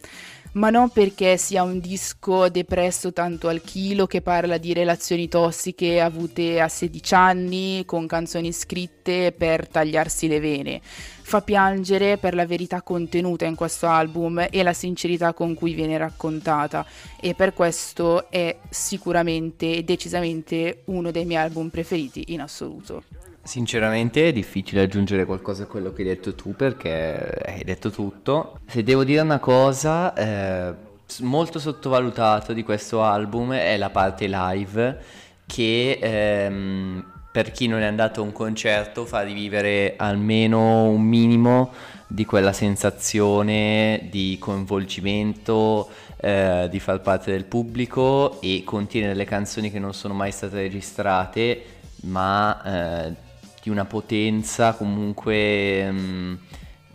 ma 0.53 0.71
non 0.71 0.91
perché 0.91 1.37
sia 1.37 1.63
un 1.63 1.79
disco 1.79 2.49
depresso 2.49 3.13
tanto 3.13 3.49
al 3.49 3.61
chilo 3.61 4.07
che 4.07 4.23
parla 4.23 4.59
di 4.59 4.73
relazioni 4.73 5.29
tossiche 5.29 6.01
avute 6.01 6.61
a 6.61 6.69
16 6.69 7.15
anni 7.15 7.83
con 7.85 8.07
canzoni 8.07 8.53
scritte 8.53 9.33
per 9.33 9.69
tagliarsi 9.69 10.27
le 10.27 10.41
vene. 10.41 10.81
Fa 10.83 11.43
piangere 11.43 12.17
per 12.17 12.35
la 12.35 12.47
verità 12.47 12.83
contenuta 12.83 13.45
in 13.45 13.55
questo 13.55 13.87
album 13.87 14.47
e 14.51 14.63
la 14.63 14.73
sincerità 14.73 15.35
con 15.35 15.55
cui 15.55 15.75
viene 15.75 15.99
raccontata 15.99 16.85
e 17.21 17.35
per 17.35 17.53
questo 17.53 18.31
è 18.31 18.57
sicuramente 18.71 19.75
e 19.75 19.85
decisamente 19.85 20.83
uno 20.87 21.11
dei 21.11 21.27
miei 21.27 21.43
album 21.43 21.69
preferiti 21.69 22.33
in 22.33 22.41
assoluto. 22.41 23.18
Sinceramente 23.49 24.29
è 24.29 24.33
difficile 24.33 24.83
aggiungere 24.83 25.25
qualcosa 25.25 25.63
a 25.63 25.67
quello 25.67 25.91
che 25.95 26.03
hai 26.03 26.09
detto 26.09 26.35
tu 26.35 26.55
perché 26.55 27.33
hai 27.47 27.65
detto 27.65 27.89
tutto. 27.89 28.59
Se 28.67 28.83
devo 28.83 29.05
dire 29.05 29.23
una 29.23 29.39
cosa, 29.39 30.13
eh, 30.13 30.75
molto 31.21 31.59
sottovalutato 31.59 32.53
di 32.53 32.63
questo 32.63 33.03
album 33.03 33.55
è 33.55 33.79
la 33.79 33.89
parte 33.89 34.27
live 34.29 34.99
che 35.47 35.99
ehm, 35.99 37.03
per 37.33 37.51
chi 37.51 37.69
non 37.69 37.81
è 37.81 37.87
andato 37.87 38.21
a 38.21 38.25
un 38.25 38.33
concerto 38.33 39.07
fa 39.07 39.23
rivivere 39.23 39.95
almeno 39.97 40.85
un 40.85 41.01
minimo 41.01 41.73
di 42.07 42.27
quella 42.27 42.53
sensazione 42.53 44.09
di 44.11 44.37
coinvolgimento, 44.39 45.89
eh, 46.21 46.69
di 46.71 46.81
far 46.81 47.01
parte 47.01 47.31
del 47.31 47.47
pubblico 47.47 48.43
e 48.43 48.61
contiene 48.63 49.07
delle 49.07 49.25
canzoni 49.25 49.71
che 49.71 49.79
non 49.79 49.95
sono 49.95 50.13
mai 50.13 50.33
state 50.33 50.57
registrate 50.57 51.77
ma 52.01 53.07
eh, 53.07 53.27
di 53.69 53.71
una 53.71 53.85
potenza 53.85 54.73
comunque 54.73 55.91
mh, 55.91 55.99
mm, 55.99 56.35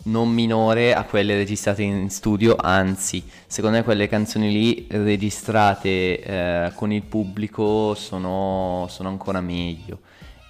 non 0.04 0.28
minore 0.28 0.92
a 0.92 1.04
quelle 1.04 1.34
registrate 1.34 1.82
in 1.82 2.10
studio, 2.10 2.56
anzi, 2.56 3.22
secondo 3.46 3.78
me 3.78 3.84
quelle 3.84 4.06
canzoni 4.06 4.50
lì 4.52 4.86
registrate 4.90 6.20
eh, 6.20 6.72
con 6.74 6.92
il 6.92 7.02
pubblico 7.02 7.94
sono, 7.94 8.86
sono 8.90 9.08
ancora 9.08 9.40
meglio. 9.40 10.00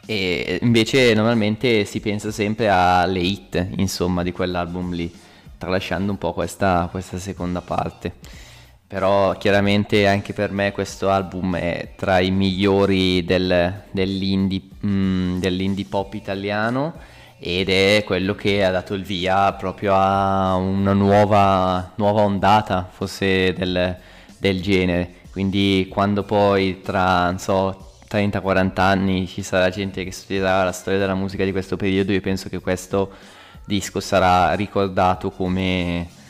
E 0.06 0.58
invece 0.62 1.14
normalmente 1.14 1.84
si 1.84 2.00
pensa 2.00 2.32
sempre 2.32 2.68
alle 2.68 3.20
hit, 3.20 3.68
insomma, 3.76 4.22
di 4.24 4.32
quell'album 4.32 4.92
lì, 4.92 5.12
tralasciando 5.56 6.10
un 6.10 6.18
po' 6.18 6.32
questa, 6.32 6.88
questa 6.90 7.18
seconda 7.18 7.60
parte 7.60 8.42
però 8.94 9.36
chiaramente 9.38 10.06
anche 10.06 10.32
per 10.32 10.52
me 10.52 10.70
questo 10.70 11.10
album 11.10 11.56
è 11.56 11.94
tra 11.96 12.20
i 12.20 12.30
migliori 12.30 13.24
del, 13.24 13.82
dell'indie, 13.90 14.60
mm, 14.86 15.40
dell'indie, 15.40 15.84
pop 15.84 16.14
italiano 16.14 16.94
ed 17.40 17.70
è 17.70 18.04
quello 18.06 18.36
che 18.36 18.64
ha 18.64 18.70
dato 18.70 18.94
il 18.94 19.02
via 19.02 19.52
proprio 19.54 19.94
a 19.96 20.54
una 20.54 20.92
nuova, 20.92 21.90
nuova 21.96 22.22
ondata 22.22 22.88
forse 22.88 23.52
del, 23.54 23.96
del, 24.38 24.62
genere. 24.62 25.14
Quindi 25.32 25.88
quando 25.90 26.22
poi 26.22 26.80
tra 26.80 27.34
so, 27.36 27.96
30-40 28.08 28.80
anni 28.80 29.26
ci 29.26 29.42
sarà 29.42 29.70
gente 29.70 30.04
che 30.04 30.12
studierà 30.12 30.62
la 30.62 30.70
storia 30.70 31.00
della 31.00 31.16
musica 31.16 31.42
di 31.42 31.50
questo 31.50 31.76
periodo 31.76 32.12
io 32.12 32.20
penso 32.20 32.48
che 32.48 32.60
questo 32.60 33.10
disco 33.64 33.98
sarà 33.98 34.54
ricordato 34.54 35.32
come 35.32 36.22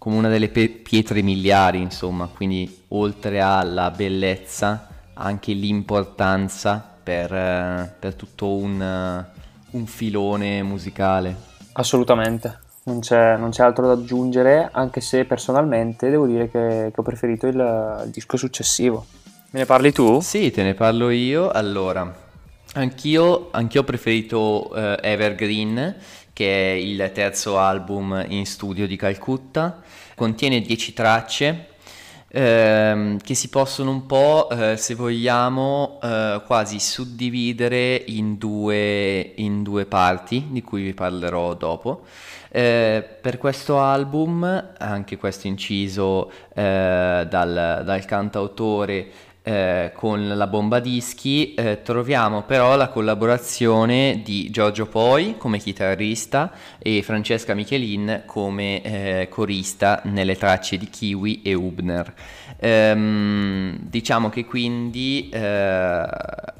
come 0.00 0.16
una 0.16 0.30
delle 0.30 0.48
pe- 0.48 0.70
pietre 0.70 1.20
miliari, 1.20 1.78
insomma, 1.78 2.26
quindi 2.26 2.84
oltre 2.88 3.42
alla 3.42 3.90
bellezza, 3.90 4.88
anche 5.12 5.52
l'importanza 5.52 6.82
per, 7.02 7.30
eh, 7.30 7.92
per 7.98 8.14
tutto 8.14 8.50
un, 8.54 9.24
un, 9.72 9.86
filone 9.86 10.62
musicale. 10.62 11.36
Assolutamente, 11.72 12.60
non 12.84 13.00
c'è, 13.00 13.36
non 13.36 13.50
c'è, 13.50 13.62
altro 13.62 13.88
da 13.88 13.92
aggiungere, 13.92 14.70
anche 14.72 15.02
se 15.02 15.26
personalmente 15.26 16.08
devo 16.08 16.26
dire 16.26 16.50
che, 16.50 16.90
che 16.94 16.98
ho 16.98 17.02
preferito 17.02 17.46
il, 17.46 17.56
il, 17.56 18.10
disco 18.10 18.38
successivo. 18.38 19.04
Me 19.50 19.58
ne 19.58 19.66
parli 19.66 19.92
tu? 19.92 20.18
Sì, 20.22 20.50
te 20.50 20.62
ne 20.62 20.72
parlo 20.72 21.10
io. 21.10 21.50
Allora, 21.50 22.10
anch'io, 22.72 23.48
anch'io 23.50 23.82
ho 23.82 23.84
preferito 23.84 24.70
uh, 24.70 24.96
Evergreen 25.02 25.94
che 26.40 26.72
è 26.72 26.74
il 26.74 27.10
terzo 27.12 27.58
album 27.58 28.24
in 28.28 28.46
studio 28.46 28.86
di 28.86 28.96
Calcutta. 28.96 29.82
Contiene 30.14 30.62
10 30.62 30.92
tracce 30.94 31.66
ehm, 32.28 33.18
che 33.18 33.34
si 33.34 33.50
possono 33.50 33.90
un 33.90 34.06
po', 34.06 34.48
eh, 34.48 34.78
se 34.78 34.94
vogliamo, 34.94 35.98
eh, 36.02 36.40
quasi 36.46 36.80
suddividere 36.80 38.02
in 38.06 38.38
due, 38.38 39.32
in 39.36 39.62
due, 39.62 39.84
parti, 39.84 40.46
di 40.48 40.62
cui 40.62 40.82
vi 40.82 40.94
parlerò 40.94 41.52
dopo. 41.52 42.04
Eh, 42.48 43.06
per 43.20 43.36
questo 43.36 43.78
album, 43.78 44.72
anche 44.78 45.18
questo 45.18 45.46
inciso 45.46 46.30
eh, 46.54 47.26
dal, 47.28 47.82
dal 47.84 48.04
cantautore 48.06 49.10
eh, 49.50 49.90
con 49.94 50.28
la 50.28 50.46
bomba 50.46 50.78
dischi 50.78 51.54
eh, 51.54 51.82
troviamo 51.82 52.42
però 52.42 52.76
la 52.76 52.86
collaborazione 52.86 54.20
di 54.22 54.48
Giorgio 54.48 54.86
Poi 54.86 55.34
come 55.38 55.58
chitarrista 55.58 56.52
e 56.78 57.02
Francesca 57.02 57.52
Michelin 57.52 58.22
come 58.26 58.80
eh, 58.80 59.28
corista 59.28 60.02
nelle 60.04 60.36
tracce 60.36 60.78
di 60.78 60.88
Kiwi 60.88 61.42
e 61.42 61.54
Hubner. 61.54 62.14
Ehm, 62.60 63.76
diciamo 63.80 64.28
che 64.28 64.44
quindi 64.44 65.28
eh, 65.32 66.08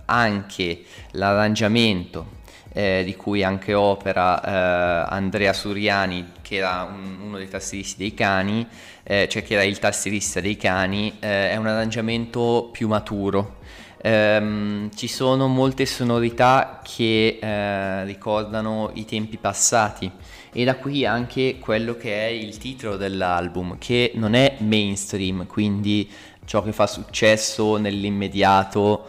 anche 0.07 0.83
l'arrangiamento 1.13 2.39
eh, 2.73 3.03
di 3.05 3.15
cui 3.15 3.45
anche 3.45 3.73
opera 3.73 5.07
Andrea 5.09 5.53
Suriani, 5.53 6.27
che 6.51 6.57
era 6.57 6.83
un, 6.83 7.19
uno 7.21 7.37
dei 7.37 7.49
tastieristi 7.49 7.99
dei 7.99 8.13
cani, 8.13 8.67
eh, 9.05 9.29
cioè 9.31 9.45
che 9.45 9.55
era 9.55 9.63
il 9.63 9.79
tastierista 9.79 10.41
dei 10.41 10.57
cani, 10.57 11.17
eh, 11.21 11.53
è 11.53 11.57
un 11.57 11.69
arrangiamento 11.69 12.71
più 12.73 12.89
maturo. 12.89 13.59
Um, 14.03 14.91
ci 14.95 15.07
sono 15.09 15.47
molte 15.47 15.85
sonorità 15.85 16.81
che 16.83 17.39
uh, 17.39 18.07
ricordano 18.07 18.91
i 18.95 19.05
tempi 19.05 19.37
passati 19.37 20.11
e 20.51 20.65
da 20.65 20.77
qui 20.77 21.05
anche 21.05 21.59
quello 21.61 21.95
che 21.97 22.27
è 22.27 22.31
il 22.31 22.57
titolo 22.57 22.97
dell'album 22.97 23.77
che 23.77 24.13
non 24.15 24.33
è 24.33 24.57
mainstream 24.61 25.47
quindi 25.47 26.11
ciò 26.47 26.63
che 26.63 26.73
fa 26.73 26.87
successo 26.87 27.77
nell'immediato 27.77 29.07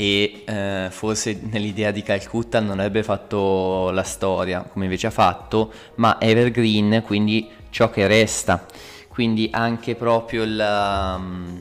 e 0.00 0.44
uh, 0.46 0.92
forse 0.92 1.40
nell'idea 1.50 1.90
di 1.90 2.04
Calcutta 2.04 2.60
non 2.60 2.78
avrebbe 2.78 3.02
fatto 3.02 3.90
la 3.90 4.04
storia 4.04 4.62
come 4.62 4.84
invece 4.84 5.08
ha 5.08 5.10
fatto 5.10 5.72
ma 5.96 6.20
evergreen 6.20 7.02
quindi 7.04 7.48
ciò 7.70 7.90
che 7.90 8.06
resta 8.06 8.64
quindi 9.08 9.48
anche 9.50 9.96
proprio 9.96 10.44
il, 10.44 10.56
um, 10.56 11.60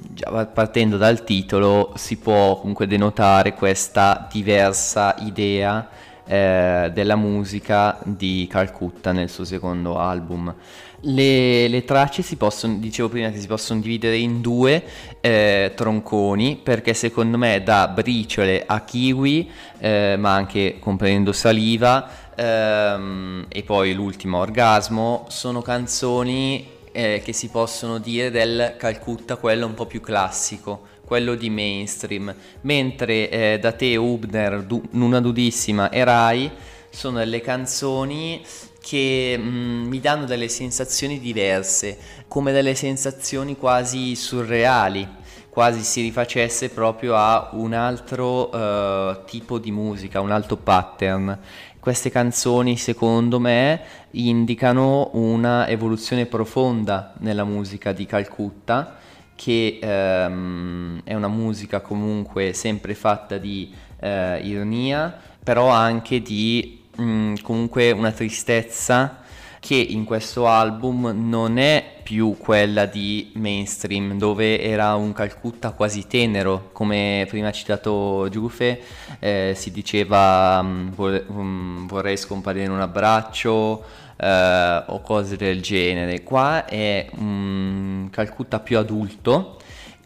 partendo 0.53 0.97
dal 0.97 1.23
titolo 1.23 1.93
si 1.95 2.17
può 2.17 2.59
comunque 2.59 2.85
denotare 2.85 3.55
questa 3.55 4.27
diversa 4.31 5.15
idea 5.21 5.89
eh, 6.27 6.91
della 6.93 7.15
musica 7.15 7.97
di 8.03 8.47
Calcutta 8.49 9.13
nel 9.13 9.29
suo 9.29 9.45
secondo 9.45 9.97
album. 9.97 10.53
Le, 11.01 11.67
le, 11.67 11.85
tracce 11.85 12.23
si 12.23 12.37
possono, 12.37 12.77
dicevo 12.77 13.09
prima 13.09 13.29
che 13.29 13.39
si 13.39 13.45
possono 13.45 13.79
dividere 13.79 14.17
in 14.17 14.41
due 14.41 14.83
eh, 15.21 15.73
tronconi 15.75 16.59
perché 16.61 16.95
secondo 16.95 17.37
me 17.37 17.61
da 17.61 17.87
briciole 17.87 18.63
a 18.65 18.81
kiwi, 18.81 19.49
eh, 19.77 20.15
ma 20.17 20.33
anche 20.33 20.77
comprendendo 20.79 21.33
saliva 21.33 22.09
ehm, 22.35 23.45
e 23.47 23.61
poi 23.63 23.93
l'ultimo 23.93 24.39
orgasmo, 24.39 25.25
sono 25.29 25.61
canzoni 25.61 26.67
eh, 26.91 27.21
che 27.23 27.31
si 27.31 27.49
possono 27.49 27.99
dire 27.99 28.31
del 28.31 28.73
Calcutta, 28.77 29.35
quello 29.35 29.67
un 29.67 29.75
po' 29.75 29.85
più 29.85 30.01
classico, 30.01 30.81
quello 31.05 31.35
di 31.35 31.51
mainstream, 31.51 32.33
mentre 32.61 33.29
eh, 33.29 33.59
da 33.59 33.71
te 33.71 33.95
Hubner, 33.95 34.63
du- 34.63 34.83
Nuna 34.91 35.21
Dudissima 35.21 35.89
e 35.89 36.03
Rai 36.03 36.51
sono 36.89 37.19
delle 37.19 37.41
canzoni 37.41 38.43
che 38.87 39.37
mh, 39.37 39.87
mi 39.89 39.99
danno 39.99 40.23
delle 40.23 40.47
sensazioni 40.47 41.19
diverse, 41.19 41.97
come 42.29 42.53
delle 42.53 42.73
sensazioni 42.73 43.57
quasi 43.57 44.15
surreali, 44.15 45.05
quasi 45.49 45.81
si 45.83 45.99
rifacesse 45.99 46.69
proprio 46.69 47.15
a 47.15 47.49
un 47.51 47.73
altro 47.73 48.49
uh, 48.49 49.25
tipo 49.25 49.59
di 49.59 49.71
musica, 49.71 50.21
un 50.21 50.31
altro 50.31 50.55
pattern. 50.55 51.37
Queste 51.81 52.09
canzoni, 52.09 52.77
secondo 52.77 53.41
me, 53.41 53.81
indicano 54.11 55.09
una 55.15 55.67
evoluzione 55.67 56.25
profonda 56.25 57.13
nella 57.17 57.43
musica 57.43 57.91
di 57.91 58.05
Calcutta, 58.05 58.95
che 59.35 59.79
ehm, 59.81 61.01
è 61.03 61.13
una 61.13 61.27
musica 61.27 61.81
comunque 61.81 62.53
sempre 62.53 62.95
fatta 62.95 63.37
di 63.37 63.73
eh, 63.99 64.39
ironia, 64.43 65.13
però 65.43 65.67
anche 65.67 66.21
di 66.21 66.76
mm, 67.01 67.35
comunque 67.41 67.91
una 67.91 68.11
tristezza 68.11 69.25
che 69.59 69.75
in 69.75 70.05
questo 70.05 70.47
album 70.47 71.11
non 71.13 71.57
è 71.57 71.99
più 72.03 72.37
quella 72.37 72.85
di 72.85 73.31
mainstream, 73.35 74.17
dove 74.17 74.61
era 74.61 74.95
un 74.95 75.11
Calcutta 75.11 75.71
quasi 75.71 76.07
tenero, 76.07 76.69
come 76.71 77.25
prima 77.27 77.51
citato 77.51 78.27
Giuffe, 78.29 78.79
eh, 79.19 79.53
si 79.55 79.71
diceva 79.71 80.59
um, 80.59 81.85
vorrei 81.87 82.15
scomparire 82.15 82.65
in 82.65 82.71
un 82.71 82.79
abbraccio 82.79 83.83
eh, 84.15 84.83
o 84.87 85.01
cose 85.01 85.35
del 85.35 85.61
genere. 85.61 86.23
Qua 86.23 86.65
è 86.65 87.09
un 87.17 88.07
Calcutta 88.09 88.59
più 88.59 88.77
adulto 88.77 89.57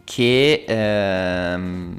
che 0.04 0.66
ehm, 0.68 1.98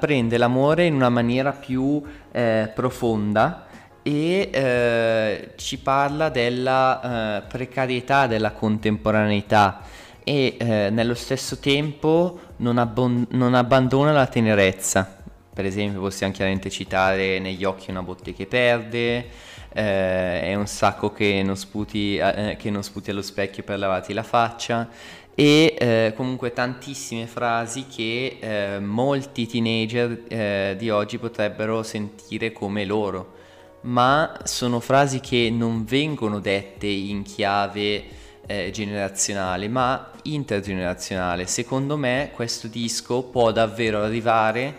prende 0.00 0.38
l'amore 0.38 0.86
in 0.86 0.94
una 0.94 1.10
maniera 1.10 1.52
più 1.52 2.02
eh, 2.32 2.70
profonda 2.74 3.66
e 4.02 4.48
eh, 4.50 5.50
ci 5.56 5.78
parla 5.78 6.30
della 6.30 7.38
eh, 7.38 7.42
precarietà 7.42 8.26
della 8.26 8.52
contemporaneità 8.52 9.82
e 10.24 10.56
eh, 10.58 10.90
nello 10.90 11.14
stesso 11.14 11.58
tempo 11.58 12.38
non, 12.56 12.78
abbon- 12.78 13.26
non, 13.30 13.54
abbandona 13.54 14.12
la 14.12 14.26
tenerezza. 14.26 15.18
Per 15.52 15.64
esempio 15.64 16.00
possiamo 16.00 16.32
chiaramente 16.32 16.70
citare 16.70 17.38
Negli 17.38 17.64
occhi 17.64 17.90
una 17.90 18.02
botte 18.02 18.32
che 18.32 18.46
perde, 18.46 19.26
eh, 19.72 20.42
è 20.42 20.54
un 20.54 20.66
sacco 20.66 21.12
che 21.12 21.42
non, 21.44 21.56
sputi, 21.56 22.16
eh, 22.16 22.56
che 22.58 22.70
non 22.70 22.82
sputi 22.82 23.10
allo 23.10 23.22
specchio 23.22 23.62
per 23.62 23.78
lavarti 23.78 24.12
la 24.14 24.22
faccia 24.22 24.88
e 25.34 25.74
eh, 25.78 26.12
comunque 26.16 26.52
tantissime 26.52 27.26
frasi 27.26 27.86
che 27.86 28.78
molti 28.80 29.46
teenager 29.46 30.76
di 30.76 30.90
oggi 30.90 31.18
potrebbero 31.18 31.82
sentire 31.82 32.52
come 32.52 32.84
loro 32.84 33.38
ma 33.82 34.40
sono 34.44 34.80
frasi 34.80 35.20
che 35.20 35.50
non 35.50 35.84
vengono 35.84 36.38
dette 36.38 36.86
in 36.86 37.22
chiave 37.22 38.04
eh, 38.46 38.70
generazionale, 38.72 39.68
ma 39.68 40.10
intergenerazionale. 40.22 41.46
Secondo 41.46 41.96
me 41.96 42.30
questo 42.34 42.66
disco 42.66 43.22
può 43.22 43.52
davvero 43.52 44.02
arrivare 44.02 44.76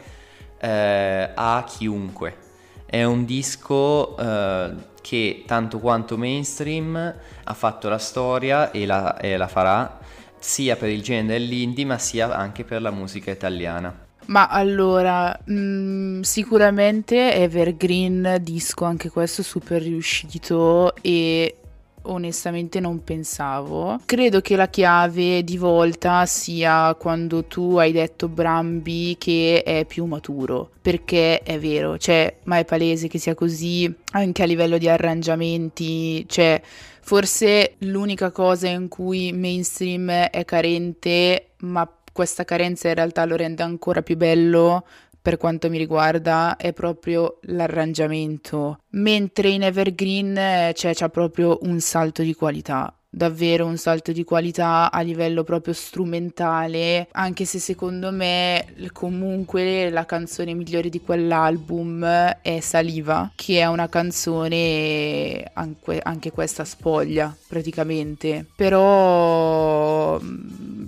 eh, 0.60 1.29
a 1.34 1.63
chiunque. 1.67 2.38
È 2.86 3.03
un 3.03 3.25
disco 3.25 4.17
eh, 4.17 4.74
che 5.01 5.43
tanto 5.48 5.79
quanto 5.79 6.17
mainstream 6.17 7.15
ha 7.43 7.53
fatto 7.53 7.89
la 7.89 7.98
storia 7.98 8.72
e 8.72 8.86
la, 8.86 9.17
e 9.17 9.38
la 9.38 9.48
farà 9.48 10.00
sia 10.38 10.75
per 10.75 10.89
il 10.89 11.01
genere 11.01 11.39
dell'indie 11.39 11.86
ma 11.86 11.98
sia 11.98 12.36
anche 12.36 12.63
per 12.63 12.81
la 12.81 12.91
musica 12.91 13.31
italiana. 13.31 14.10
Ma 14.28 14.48
allora, 14.48 15.38
mh, 15.46 15.54
mm, 15.54 16.22
sicuramente 16.22 17.34
Evergreen 17.34 18.38
disco, 18.42 18.86
anche 18.86 19.10
questo 19.10 19.44
super 19.44 19.82
riuscito 19.82 20.94
e 21.01 21.56
onestamente 22.04 22.80
non 22.80 23.04
pensavo. 23.04 24.00
Credo 24.06 24.42
che 24.42 24.56
la 24.56 24.70
chiave 24.70 25.44
di 25.44 25.58
volta 25.58 26.25
sia 26.25 26.96
quando 26.96 27.46
tu 27.46 27.78
hai 27.78 27.92
detto 27.92 28.28
Brambi 28.28 29.16
che 29.20 29.63
è 29.63 29.86
più 29.86 30.06
maturo, 30.06 30.72
perché 30.82 31.42
è 31.42 31.60
vero, 31.60 31.98
cioè, 31.98 32.38
ma 32.46 32.58
è 32.58 32.66
palese 32.66 33.08
che 33.08 33.18
sia 33.18 33.36
così 33.36 33.94
anche 34.12 34.44
a 34.44 34.46
livello 34.46 34.78
di 34.78 34.88
arrangiamenti, 34.88 36.28
cioè 36.28 36.62
forse 37.04 37.75
l'unica 37.80 38.32
cosa 38.32 38.68
in 38.68 38.88
cui 38.88 39.31
mainstream 39.34 40.10
è 40.10 40.46
carente, 40.46 41.48
ma 41.60 41.88
questa 42.11 42.43
carenza 42.43 42.87
in 42.87 42.95
realtà 42.95 43.25
lo 43.25 43.35
rende 43.35 43.63
ancora 43.63 44.01
più 44.01 44.17
bello 44.17 44.85
per 45.21 45.37
quanto 45.37 45.69
mi 45.69 45.77
riguarda 45.77 46.55
è 46.57 46.74
proprio 46.74 47.37
l'arrangiamento, 47.43 48.79
mentre 48.91 49.50
in 49.50 49.63
Evergreen 49.63 50.35
eh, 50.35 50.71
c'è, 50.74 50.93
c'è 50.93 51.09
proprio 51.09 51.59
un 51.61 51.79
salto 51.79 52.24
di 52.24 52.33
qualità 52.33 52.93
davvero 53.13 53.65
un 53.65 53.75
salto 53.75 54.13
di 54.13 54.24
qualità 54.24 54.89
a 54.89 55.01
livello 55.01 55.43
proprio 55.43 55.74
strumentale, 55.74 57.09
anche 57.11 57.43
se 57.43 57.59
secondo 57.59 58.09
me 58.09 58.65
comunque 58.93 59.89
la 59.89 60.05
canzone 60.05 60.53
migliore 60.53 60.87
di 60.87 61.01
quell'album 61.01 62.05
è 62.41 62.59
Saliva, 62.61 63.29
che 63.35 63.59
è 63.59 63.65
una 63.65 63.89
canzone 63.89 65.43
anche, 65.53 66.00
anche 66.01 66.31
questa 66.31 66.63
spoglia 66.63 67.35
praticamente, 67.47 68.45
però 68.55 70.17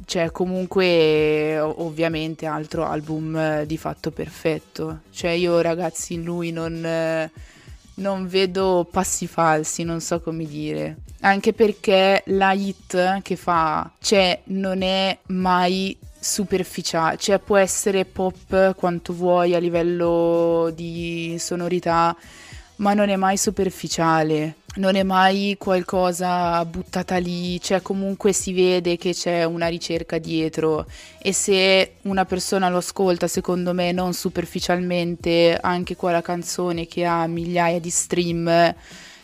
cioè 0.06 0.32
comunque 0.32 1.60
ovviamente 1.60 2.46
altro 2.46 2.86
album 2.86 3.64
di 3.64 3.78
fatto 3.78 4.12
perfetto, 4.12 5.02
cioè 5.12 5.32
io 5.32 5.62
ragazzi 5.62 6.14
in 6.14 6.24
lui 6.24 6.52
non 6.52 7.32
non 7.96 8.28
vedo 8.28 8.88
passi 8.90 9.28
falsi, 9.28 9.84
non 9.84 10.00
so 10.00 10.22
come 10.22 10.46
dire. 10.46 10.98
Anche 11.22 11.54
perché 11.54 12.24
la 12.28 12.54
hit 12.54 13.22
che 13.22 13.36
fa, 13.36 13.90
cioè, 14.00 14.42
non 14.46 14.82
è 14.82 15.18
mai 15.28 15.98
superficiale, 16.20 17.18
cioè 17.18 17.40
può 17.40 17.58
essere 17.58 18.06
pop 18.06 18.76
quanto 18.76 19.14
vuoi 19.14 19.56
a 19.56 19.60
livello 19.60 20.72
di 20.74 21.36
sonorità, 21.38 22.16
ma 22.78 22.94
non 22.94 23.10
è 23.10 23.16
mai 23.16 23.38
superficiale 23.38 24.56
non 24.76 24.96
è 24.96 25.04
mai 25.04 25.56
qualcosa 25.60 26.66
buttata 26.66 27.18
lì, 27.18 27.62
cioè 27.62 27.82
comunque 27.82 28.34
si 28.34 28.54
vede 28.54 28.98
che 28.98 29.14
c'è 29.14 29.44
una 29.44 29.68
ricerca 29.68 30.18
dietro 30.18 30.88
e 31.20 31.32
se 31.32 31.96
una 32.04 32.26
persona 32.26 32.70
lo 32.70 32.78
ascolta 32.78 33.28
secondo 33.28 33.74
me 33.74 33.92
non 33.92 34.14
superficialmente 34.14 35.58
anche 35.62 35.96
quella 35.96 36.22
canzone 36.22 36.88
che 36.88 37.06
ha 37.06 37.28
migliaia 37.28 37.80
di 37.80 37.90
stream 37.90 38.76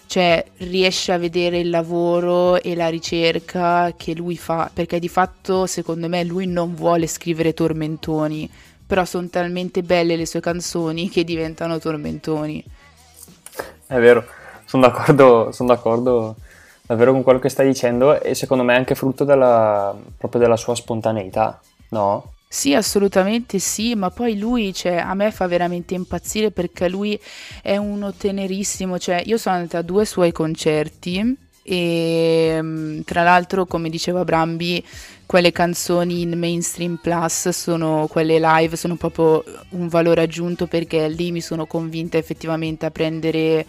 cioè 0.05 0.43
riesce 0.57 1.11
a 1.11 1.17
vedere 1.17 1.59
il 1.59 1.69
lavoro 1.69 2.61
e 2.61 2.75
la 2.75 2.87
ricerca 2.89 3.93
che 3.95 4.15
lui 4.15 4.37
fa 4.37 4.69
perché 4.71 4.99
di 4.99 5.09
fatto 5.09 5.65
secondo 5.65 6.07
me 6.07 6.23
lui 6.23 6.45
non 6.47 6.75
vuole 6.75 7.07
scrivere 7.07 7.53
tormentoni 7.53 8.49
però 8.85 9.05
sono 9.05 9.27
talmente 9.29 9.83
belle 9.83 10.15
le 10.15 10.25
sue 10.25 10.39
canzoni 10.39 11.09
che 11.09 11.23
diventano 11.23 11.77
tormentoni. 11.77 12.63
È 13.85 13.99
vero 13.99 14.38
sono 14.69 14.83
d'accordo, 14.83 15.51
sono 15.51 15.69
d'accordo 15.69 16.35
davvero 16.85 17.11
con 17.11 17.23
quello 17.23 17.39
che 17.39 17.49
stai 17.49 17.65
dicendo 17.65 18.21
e 18.21 18.35
secondo 18.35 18.63
me 18.63 18.75
è 18.75 18.77
anche 18.77 18.93
frutto 18.93 19.23
della, 19.23 19.95
proprio 20.15 20.39
della 20.39 20.57
sua 20.57 20.75
spontaneità, 20.75 21.59
no? 21.89 22.33
Sì, 22.47 22.75
assolutamente 22.75 23.57
sì, 23.57 23.95
ma 23.95 24.11
poi 24.11 24.37
lui, 24.37 24.71
cioè, 24.71 24.97
a 24.97 25.15
me 25.15 25.31
fa 25.31 25.47
veramente 25.47 25.95
impazzire 25.95 26.51
perché 26.51 26.87
lui 26.87 27.19
è 27.63 27.77
uno 27.77 28.13
tenerissimo, 28.13 28.99
cioè, 28.99 29.23
io 29.25 29.37
sono 29.37 29.55
andata 29.55 29.79
a 29.79 29.81
due 29.81 30.05
suoi 30.05 30.31
concerti 30.31 31.35
e 31.63 32.59
mm, 32.61 33.01
tra 33.05 33.23
l'altro, 33.23 33.65
come 33.65 33.89
diceva 33.89 34.23
Brambi, 34.23 34.85
quelle 35.25 35.51
canzoni 35.51 36.21
in 36.21 36.37
mainstream 36.37 36.99
plus 37.01 37.49
sono 37.49 38.05
quelle 38.07 38.37
live, 38.39 38.75
sono 38.75 38.95
proprio 38.97 39.43
un 39.69 39.87
valore 39.87 40.21
aggiunto 40.21 40.67
perché 40.67 41.07
lì 41.07 41.31
mi 41.31 41.41
sono 41.41 41.65
convinta 41.65 42.17
effettivamente 42.17 42.85
a 42.85 42.91
prendere 42.91 43.65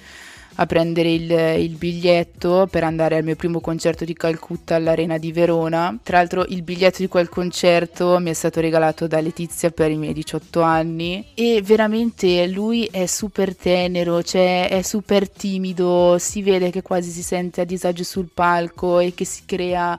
a 0.61 0.67
prendere 0.67 1.11
il, 1.11 1.31
il, 1.59 1.77
biglietto 1.77 2.69
per 2.71 2.85
andare 2.85 3.17
al 3.17 3.25
mio 3.25 3.35
primo 3.35 3.61
concerto 3.61 4.05
di 4.05 4.13
Calcutta 4.13 4.75
all'Arena 4.75 5.17
di 5.17 5.33
Verona. 5.33 5.99
Tra 6.03 6.19
l'altro 6.19 6.45
il 6.49 6.63
biglietto 6.63 6.99
di 6.99 7.09
quel 7.09 7.31
concerto 7.31 8.19
mi 8.19 8.29
è 8.29 8.35
stato 8.35 8.61
regalato 8.61 9.07
da 9.07 9.21
Letizia 9.21 9.71
per 9.71 9.91
i 9.91 9.97
miei 9.97 10.13
18 10.13 10.61
anni 10.61 11.29
e 11.35 11.63
veramente 11.65 12.47
lui 12.47 12.85
è 12.85 13.07
super 13.07 13.57
tenero, 13.57 14.23
cioè 14.23 14.69
è 14.69 14.83
super 14.83 15.31
timido, 15.31 16.19
si 16.19 16.43
vede 16.43 16.69
che 16.69 16.83
quasi 16.83 17.11
si 17.11 17.23
sente 17.23 17.63
a 17.63 17.65
disagio 17.65 18.05
sul 18.05 18.29
palco 18.33 18.99
e 18.99 19.15
che 19.15 19.25
si 19.25 19.45
crea 19.47 19.99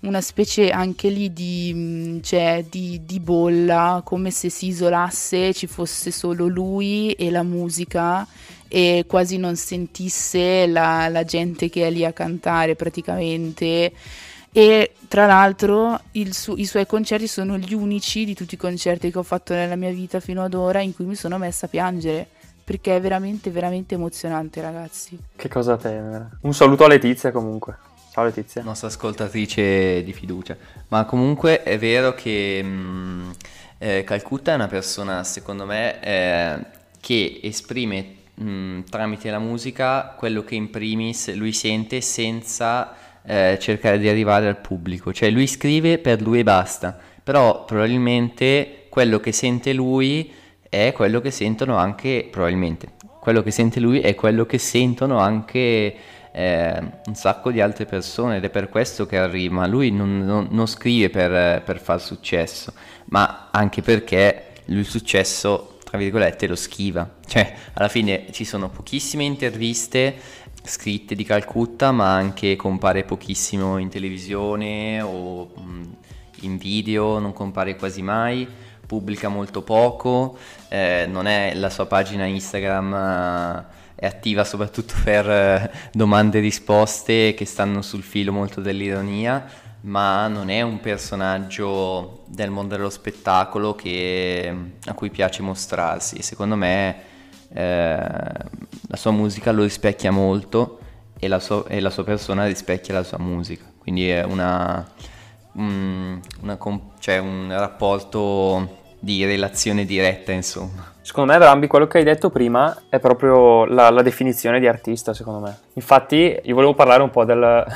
una 0.00 0.20
specie 0.20 0.70
anche 0.70 1.08
lì 1.08 1.32
di, 1.32 1.72
mm, 1.74 2.20
cioè, 2.20 2.66
di, 2.68 3.00
di 3.06 3.18
bolla, 3.18 4.02
come 4.04 4.30
se 4.30 4.50
si 4.50 4.66
isolasse, 4.66 5.54
ci 5.54 5.66
fosse 5.66 6.10
solo 6.10 6.48
lui 6.48 7.12
e 7.12 7.30
la 7.30 7.44
musica 7.44 8.26
e 8.74 9.04
quasi 9.06 9.36
non 9.36 9.54
sentisse 9.54 10.66
la, 10.66 11.06
la 11.08 11.24
gente 11.24 11.68
che 11.68 11.86
è 11.86 11.90
lì 11.90 12.06
a 12.06 12.12
cantare 12.14 12.74
praticamente. 12.74 13.92
E 14.50 14.92
tra 15.08 15.26
l'altro 15.26 16.00
su- 16.30 16.56
i 16.56 16.64
suoi 16.64 16.86
concerti 16.86 17.26
sono 17.26 17.58
gli 17.58 17.74
unici 17.74 18.24
di 18.24 18.34
tutti 18.34 18.54
i 18.54 18.56
concerti 18.56 19.10
che 19.10 19.18
ho 19.18 19.22
fatto 19.22 19.52
nella 19.52 19.76
mia 19.76 19.90
vita 19.90 20.20
fino 20.20 20.42
ad 20.42 20.54
ora 20.54 20.80
in 20.80 20.94
cui 20.94 21.04
mi 21.04 21.14
sono 21.14 21.36
messa 21.36 21.66
a 21.66 21.68
piangere 21.68 22.26
perché 22.64 22.96
è 22.96 23.00
veramente 23.02 23.50
veramente 23.50 23.94
emozionante 23.94 24.62
ragazzi. 24.62 25.18
Che 25.36 25.48
cosa 25.48 25.76
tenera. 25.76 26.30
Un 26.40 26.54
saluto 26.54 26.84
a 26.84 26.88
Letizia 26.88 27.30
comunque. 27.30 27.76
Ciao 28.10 28.24
Letizia. 28.24 28.62
Nostra 28.62 28.88
ascoltatrice 28.88 30.02
di 30.02 30.14
fiducia. 30.14 30.56
Ma 30.88 31.04
comunque 31.04 31.62
è 31.62 31.78
vero 31.78 32.14
che 32.14 32.62
mh, 32.62 32.68
mm, 32.68 33.30
eh, 33.76 34.02
Calcutta 34.04 34.52
è 34.52 34.54
una 34.54 34.68
persona 34.68 35.24
secondo 35.24 35.66
me 35.66 36.00
eh, 36.02 36.64
che 37.00 37.40
esprime 37.42 38.20
mh, 38.34 38.44
mm, 38.44 38.80
tramite 38.90 39.30
la 39.30 39.38
musica 39.38 40.14
quello 40.16 40.44
che 40.44 40.54
in 40.54 40.70
primis 40.70 41.34
lui 41.34 41.52
sente 41.52 42.00
senza 42.00 42.94
eh, 43.24 43.58
cercare 43.60 43.98
di 43.98 44.08
arrivare 44.08 44.48
al 44.48 44.58
pubblico, 44.58 45.12
cioè 45.12 45.30
lui 45.30 45.46
scrive 45.46 45.98
per 45.98 46.20
lui 46.20 46.40
e 46.40 46.42
basta, 46.42 46.98
però 47.22 47.64
probabilmente 47.64 48.86
quello 48.88 49.20
che 49.20 49.32
sente 49.32 49.72
lui 49.72 50.30
è 50.68 50.92
quello 50.92 51.20
che 51.20 51.30
sentono 51.30 51.76
anche, 51.76 52.28
probabilmente, 52.30 52.88
quello 53.20 53.42
che 53.42 53.50
sente 53.50 53.78
lui 53.78 54.00
è 54.00 54.14
quello 54.14 54.46
che 54.46 54.58
sentono 54.58 55.18
anche 55.18 55.94
eh, 56.32 56.82
un 57.06 57.14
sacco 57.14 57.52
di 57.52 57.60
altre 57.60 57.84
persone 57.84 58.36
ed 58.38 58.44
è 58.44 58.50
per 58.50 58.68
questo 58.68 59.06
che 59.06 59.18
arriva. 59.18 59.66
Lui 59.66 59.90
non, 59.90 60.24
non, 60.24 60.48
non 60.50 60.66
scrive 60.66 61.10
per, 61.10 61.62
per 61.62 61.78
far 61.80 62.00
successo, 62.00 62.72
ma 63.06 63.48
anche 63.52 63.82
perché 63.82 64.46
il 64.66 64.84
successo, 64.84 65.71
tra 65.92 66.00
virgolette, 66.00 66.46
lo 66.46 66.56
schiva. 66.56 67.16
Cioè, 67.26 67.54
alla 67.74 67.88
fine 67.88 68.28
ci 68.30 68.46
sono 68.46 68.70
pochissime 68.70 69.24
interviste 69.24 70.14
scritte 70.64 71.14
di 71.14 71.22
Calcutta, 71.22 71.92
ma 71.92 72.14
anche 72.14 72.56
compare 72.56 73.04
pochissimo 73.04 73.76
in 73.76 73.90
televisione 73.90 75.02
o 75.02 75.52
mh, 75.54 75.96
in 76.42 76.56
video, 76.56 77.18
non 77.18 77.34
compare 77.34 77.76
quasi 77.76 78.00
mai, 78.00 78.48
pubblica 78.86 79.28
molto 79.28 79.60
poco, 79.60 80.38
eh, 80.68 81.04
non 81.06 81.26
è 81.26 81.52
la 81.56 81.68
sua 81.68 81.84
pagina 81.84 82.24
Instagram 82.24 82.94
eh, 82.94 83.64
è 83.96 84.06
attiva 84.06 84.44
soprattutto 84.44 84.94
per 85.04 85.28
eh, 85.28 85.70
domande 85.92 86.38
e 86.38 86.40
risposte 86.40 87.34
che 87.34 87.44
stanno 87.44 87.82
sul 87.82 88.02
filo 88.02 88.32
molto 88.32 88.62
dell'ironia, 88.62 89.44
ma 89.82 90.28
non 90.28 90.48
è 90.50 90.62
un 90.62 90.80
personaggio 90.80 92.22
del 92.26 92.50
mondo 92.50 92.76
dello 92.76 92.90
spettacolo 92.90 93.74
che, 93.74 94.54
a 94.86 94.94
cui 94.94 95.10
piace 95.10 95.42
mostrarsi 95.42 96.22
secondo 96.22 96.54
me 96.56 96.96
eh, 97.52 97.96
la 97.96 98.96
sua 98.96 99.10
musica 99.10 99.50
lo 99.50 99.62
rispecchia 99.62 100.10
molto 100.10 100.78
e 101.18 101.28
la, 101.28 101.38
sua, 101.38 101.64
e 101.66 101.80
la, 101.80 101.90
sua, 101.90 102.04
persona 102.04 102.46
rispecchia 102.46 102.94
la 102.94 103.02
sua 103.02 103.18
musica, 103.18 103.64
quindi 103.78 104.08
è 104.08 104.24
una, 104.24 104.84
un, 105.52 106.20
una, 106.40 106.58
cioè 106.98 107.18
un 107.18 107.48
rapporto 107.50 108.80
di 108.98 109.24
relazione 109.24 109.84
diretta 109.84 110.32
insomma. 110.32 110.90
Secondo 111.00 111.32
me, 111.32 111.38
Brambi, 111.38 111.66
quello 111.66 111.88
che 111.88 111.98
hai 111.98 112.04
detto 112.04 112.30
prima 112.30 112.84
è 112.88 113.00
proprio 113.00 113.64
la, 113.64 113.90
la 113.90 114.02
definizione 114.02 114.60
di 114.60 114.68
artista, 114.68 115.12
secondo 115.12 115.40
me. 115.40 115.58
Infatti, 115.72 116.40
io 116.42 116.54
volevo 116.54 116.74
parlare 116.74 117.02
un 117.02 117.10
po' 117.10 117.24
del, 117.24 117.66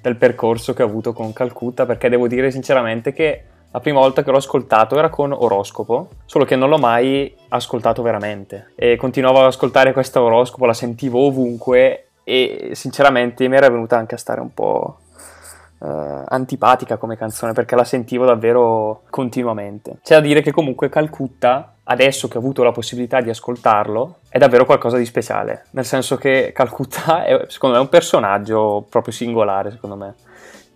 del 0.00 0.16
percorso 0.16 0.72
che 0.74 0.82
ho 0.82 0.86
avuto 0.86 1.12
con 1.12 1.32
Calcutta, 1.32 1.86
perché 1.86 2.08
devo 2.08 2.28
dire 2.28 2.50
sinceramente 2.50 3.12
che 3.12 3.44
la 3.72 3.80
prima 3.80 4.00
volta 4.00 4.24
che 4.24 4.30
l'ho 4.30 4.38
ascoltato 4.38 4.98
era 4.98 5.10
con 5.10 5.32
Oroscopo, 5.32 6.08
solo 6.24 6.44
che 6.44 6.56
non 6.56 6.68
l'ho 6.68 6.78
mai 6.78 7.32
ascoltato 7.48 8.02
veramente. 8.02 8.72
E 8.74 8.96
continuavo 8.96 9.38
ad 9.38 9.46
ascoltare 9.46 9.92
questo 9.92 10.22
oroscopo, 10.22 10.66
la 10.66 10.74
sentivo 10.74 11.20
ovunque 11.20 12.06
e 12.24 12.70
sinceramente 12.72 13.46
mi 13.48 13.56
era 13.56 13.68
venuta 13.68 13.96
anche 13.96 14.14
a 14.14 14.18
stare 14.18 14.40
un 14.40 14.52
po' 14.52 14.98
uh, 15.80 16.24
antipatica 16.28 16.96
come 16.96 17.16
canzone 17.16 17.52
perché 17.52 17.74
la 17.74 17.84
sentivo 17.84 18.24
davvero 18.24 19.02
continuamente. 19.10 19.98
C'è 20.02 20.14
da 20.14 20.20
dire 20.20 20.40
che 20.40 20.52
comunque 20.52 20.88
Calcutta, 20.88 21.74
adesso 21.84 22.28
che 22.28 22.36
ho 22.36 22.40
avuto 22.40 22.62
la 22.62 22.72
possibilità 22.72 23.20
di 23.20 23.30
ascoltarlo, 23.30 24.18
è 24.28 24.38
davvero 24.38 24.64
qualcosa 24.64 24.96
di 24.96 25.04
speciale, 25.04 25.66
nel 25.70 25.84
senso 25.84 26.16
che 26.16 26.52
Calcutta 26.54 27.24
è 27.24 27.44
secondo 27.48 27.76
me 27.76 27.82
un 27.82 27.88
personaggio 27.88 28.86
proprio 28.88 29.12
singolare, 29.12 29.70
secondo 29.70 29.96
me. 29.96 30.14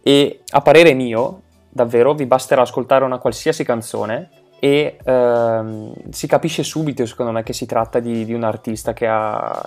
E 0.02 0.40
a 0.50 0.60
parere 0.60 0.92
mio, 0.92 1.42
davvero, 1.68 2.14
vi 2.14 2.26
basterà 2.26 2.62
ascoltare 2.62 3.04
una 3.04 3.18
qualsiasi 3.18 3.64
canzone 3.64 4.30
e 4.60 4.98
ehm, 5.02 5.92
si 6.10 6.26
capisce 6.26 6.62
subito, 6.62 7.04
secondo 7.06 7.32
me, 7.32 7.42
che 7.42 7.52
si 7.52 7.66
tratta 7.66 8.00
di, 8.00 8.24
di 8.24 8.34
un 8.34 8.44
artista 8.44 8.92
che 8.92 9.06
ha, 9.06 9.62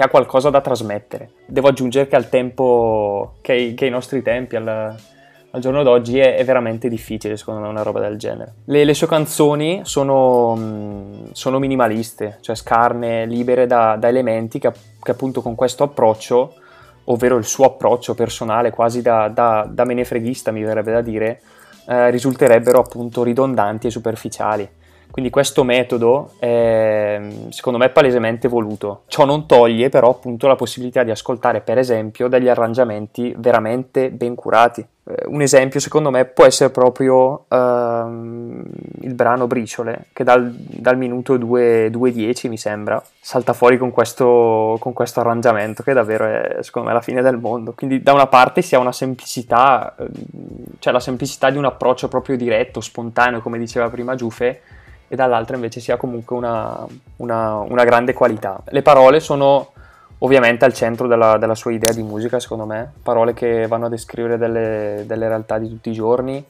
che 0.00 0.06
ha 0.06 0.08
qualcosa 0.08 0.48
da 0.48 0.62
trasmettere. 0.62 1.32
Devo 1.44 1.68
aggiungere 1.68 2.08
che 2.08 2.16
al 2.16 2.30
tempo, 2.30 3.34
che 3.42 3.74
che 3.76 3.84
ai 3.84 3.90
nostri 3.90 4.22
tempi, 4.22 4.56
al, 4.56 4.66
al 4.66 5.60
giorno 5.60 5.82
d'oggi, 5.82 6.18
è, 6.18 6.36
è, 6.36 6.44
veramente 6.44 6.88
difficile 6.88 7.36
secondo 7.36 7.60
me 7.60 7.68
una 7.68 7.82
roba 7.82 8.00
del 8.00 8.16
genere. 8.16 8.54
Le, 8.64 8.84
le 8.84 8.94
sue 8.94 9.06
canzoni 9.06 9.82
sono, 9.84 10.56
mm, 10.56 11.24
sono, 11.32 11.58
minimaliste, 11.58 12.38
cioè 12.40 12.56
scarne, 12.56 13.26
libere 13.26 13.66
da, 13.66 13.96
da 13.96 14.08
elementi 14.08 14.58
che, 14.58 14.72
che, 15.02 15.10
appunto 15.10 15.42
con 15.42 15.54
questo 15.54 15.84
approccio, 15.84 16.54
ovvero 17.04 17.36
il 17.36 17.44
suo 17.44 17.66
approccio 17.66 18.14
personale, 18.14 18.70
quasi 18.70 19.02
da, 19.02 19.28
da, 19.28 19.68
da 19.70 19.84
menefreghista 19.84 20.50
mi 20.50 20.62
verrebbe 20.62 20.92
da 20.92 21.02
dire, 21.02 21.42
eh, 21.86 22.08
risulterebbero 22.08 22.78
appunto 22.78 23.22
ridondanti 23.22 23.88
e 23.88 23.90
superficiali. 23.90 24.66
Quindi 25.10 25.30
questo 25.30 25.64
metodo 25.64 26.32
è 26.38 27.20
secondo 27.50 27.78
me 27.78 27.88
palesemente 27.90 28.48
voluto. 28.48 29.02
Ciò 29.06 29.24
non 29.24 29.46
toglie 29.46 29.88
però 29.88 30.10
appunto 30.10 30.46
la 30.46 30.56
possibilità 30.56 31.02
di 31.02 31.10
ascoltare 31.10 31.60
per 31.60 31.78
esempio 31.78 32.28
degli 32.28 32.48
arrangiamenti 32.48 33.34
veramente 33.36 34.10
ben 34.10 34.34
curati. 34.34 34.86
Eh, 35.04 35.26
un 35.26 35.42
esempio 35.42 35.80
secondo 35.80 36.10
me 36.10 36.26
può 36.26 36.44
essere 36.44 36.70
proprio 36.70 37.44
uh, 37.48 38.64
il 39.00 39.14
brano 39.14 39.46
Briciole 39.46 40.06
che 40.12 40.24
dal, 40.24 40.52
dal 40.52 40.96
minuto 40.96 41.36
2.10 41.36 42.48
mi 42.48 42.58
sembra 42.58 43.02
salta 43.18 43.52
fuori 43.52 43.78
con 43.78 43.90
questo, 43.90 44.76
con 44.78 44.92
questo 44.92 45.20
arrangiamento 45.20 45.82
che 45.82 45.92
davvero 45.92 46.24
è 46.24 46.58
secondo 46.60 46.88
me 46.88 46.94
la 46.94 47.00
fine 47.00 47.22
del 47.22 47.38
mondo. 47.38 47.72
Quindi 47.72 48.02
da 48.02 48.12
una 48.12 48.26
parte 48.26 48.62
si 48.62 48.74
ha 48.74 48.78
una 48.78 48.92
semplicità, 48.92 49.94
ehm, 49.98 50.08
cioè 50.78 50.92
la 50.92 51.00
semplicità 51.00 51.50
di 51.50 51.58
un 51.58 51.64
approccio 51.64 52.08
proprio 52.08 52.36
diretto, 52.36 52.80
spontaneo 52.80 53.40
come 53.40 53.58
diceva 53.58 53.88
prima 53.88 54.14
Giuffe 54.14 54.60
e 55.12 55.16
dall'altra 55.16 55.56
invece 55.56 55.80
si 55.80 55.90
ha 55.90 55.96
comunque 55.96 56.36
una, 56.36 56.86
una, 57.16 57.56
una 57.56 57.82
grande 57.82 58.12
qualità. 58.12 58.60
Le 58.66 58.80
parole 58.80 59.18
sono 59.18 59.72
ovviamente 60.18 60.64
al 60.64 60.72
centro 60.72 61.08
della, 61.08 61.36
della, 61.36 61.56
sua 61.56 61.72
idea 61.72 61.92
di 61.92 62.04
musica, 62.04 62.38
secondo 62.38 62.64
me, 62.64 62.92
parole 63.02 63.34
che 63.34 63.66
vanno 63.66 63.86
a 63.86 63.88
descrivere 63.88 64.38
delle, 64.38 65.02
delle 65.06 65.26
realtà 65.26 65.58
di 65.58 65.68
tutti 65.68 65.90
i 65.90 65.94
giorni, 65.94 66.44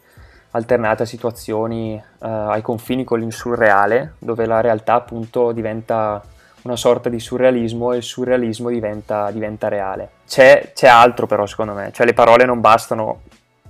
alternate 0.51 1.05
a 1.05 1.07
situazioni 1.07 1.95
eh, 1.95 2.03
ai 2.29 2.61
confini 2.61 3.03
con 3.03 3.23
il 3.23 3.33
surreale, 3.33 4.17
dove 4.19 4.45
la 4.45 4.61
realtà 4.61 4.93
appunto 4.93 5.53
diventa 5.53 6.23
una 6.63 6.77
sorta 6.77 7.09
di 7.09 7.19
surrealismo 7.19 7.95
e 7.95 7.97
il 7.97 8.03
surrealismo 8.03 8.69
diventa, 8.69 9.31
diventa 9.31 9.69
reale. 9.69 10.11
C'è, 10.29 10.73
c'è, 10.75 10.87
altro 10.87 11.27
però 11.27 11.47
secondo 11.47 11.73
me, 11.73 11.93
cioè 11.93 12.05
le 12.05 12.13
parole 12.13 12.45
non 12.45 12.61
bastano, 12.61 13.23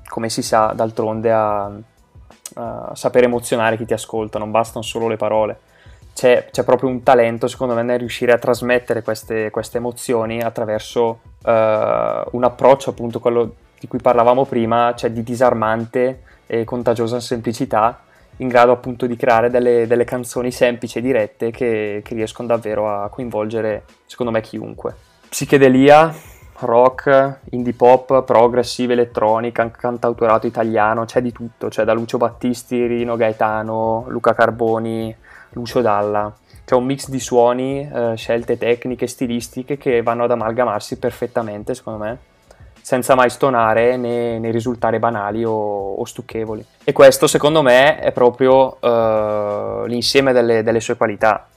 come 0.08 0.28
si 0.30 0.42
sa 0.42 0.72
d'altronde, 0.74 1.30
a, 1.30 1.70
uh, 2.54 2.94
saper 2.94 3.24
emozionare 3.24 3.76
chi 3.76 3.84
ti 3.84 3.92
ascolta, 3.92 4.38
non 4.38 4.50
bastano 4.50 4.82
solo 4.82 5.08
le 5.08 5.16
parole. 5.16 5.58
C'è, 6.14 6.48
c'è, 6.50 6.64
proprio 6.64 6.88
un 6.88 7.02
talento, 7.02 7.46
secondo 7.46 7.74
me, 7.74 7.82
nel 7.82 7.98
riuscire 7.98 8.32
a 8.32 8.38
trasmettere 8.38 9.02
queste, 9.02 9.50
queste 9.50 9.78
emozioni 9.78 10.42
attraverso 10.42 11.20
uh, 11.42 11.50
un 11.50 12.42
approccio, 12.42 12.90
appunto, 12.90 13.20
quello 13.20 13.54
di 13.78 13.86
cui 13.88 14.00
parlavamo 14.00 14.44
prima, 14.44 14.94
cioè 14.96 15.10
di 15.10 15.22
disarmante 15.22 16.22
e 16.46 16.64
contagiosa 16.64 17.20
semplicità, 17.20 18.02
in 18.38 18.48
grado 18.48 18.72
appunto 18.72 19.06
di 19.06 19.16
creare 19.16 19.50
delle, 19.50 19.86
delle 19.86 20.04
canzoni 20.04 20.50
semplici 20.50 20.98
e 20.98 21.02
dirette 21.02 21.50
che, 21.50 22.02
che 22.04 22.14
riescono 22.14 22.48
davvero 22.48 22.90
a 22.90 23.08
coinvolgere, 23.08 23.84
secondo 24.06 24.32
me, 24.32 24.40
chiunque. 24.40 24.94
Psichedelia, 25.28 26.12
rock, 26.60 27.40
indie 27.50 27.72
pop, 27.72 28.24
progressive, 28.24 28.92
elettronica, 28.92 29.70
cantautorato 29.70 30.46
italiano, 30.46 31.04
c'è 31.04 31.20
di 31.20 31.32
tutto, 31.32 31.68
c'è 31.68 31.84
da 31.84 31.92
Lucio 31.92 32.18
Battisti, 32.18 32.86
Rino 32.86 33.16
Gaetano, 33.16 34.04
Luca 34.08 34.34
Carboni, 34.34 35.14
Lucio 35.50 35.80
Dalla. 35.80 36.32
C'è 36.64 36.74
un 36.74 36.84
mix 36.84 37.08
di 37.08 37.18
suoni, 37.18 37.88
eh, 37.92 38.12
scelte 38.16 38.56
tecniche, 38.56 39.06
stilistiche 39.06 39.76
che 39.76 40.02
vanno 40.02 40.24
ad 40.24 40.30
amalgamarsi 40.30 40.98
perfettamente, 40.98 41.74
secondo 41.74 42.04
me, 42.04 42.18
senza 42.80 43.14
mai 43.14 43.30
stonare 43.30 43.96
né, 43.96 44.38
né 44.38 44.50
risultare 44.50 44.98
banali 44.98 45.44
o, 45.44 45.94
o, 45.94 46.04
stucchevoli. 46.04 46.64
E 46.84 46.92
questo, 46.92 47.26
secondo 47.26 47.62
me, 47.62 47.98
è 47.98 48.12
proprio 48.12 48.80
eh, 48.80 49.84
l'insieme 49.86 50.32
delle, 50.32 50.62
delle 50.62 50.80
sue 50.80 50.96
qualità 50.96 51.48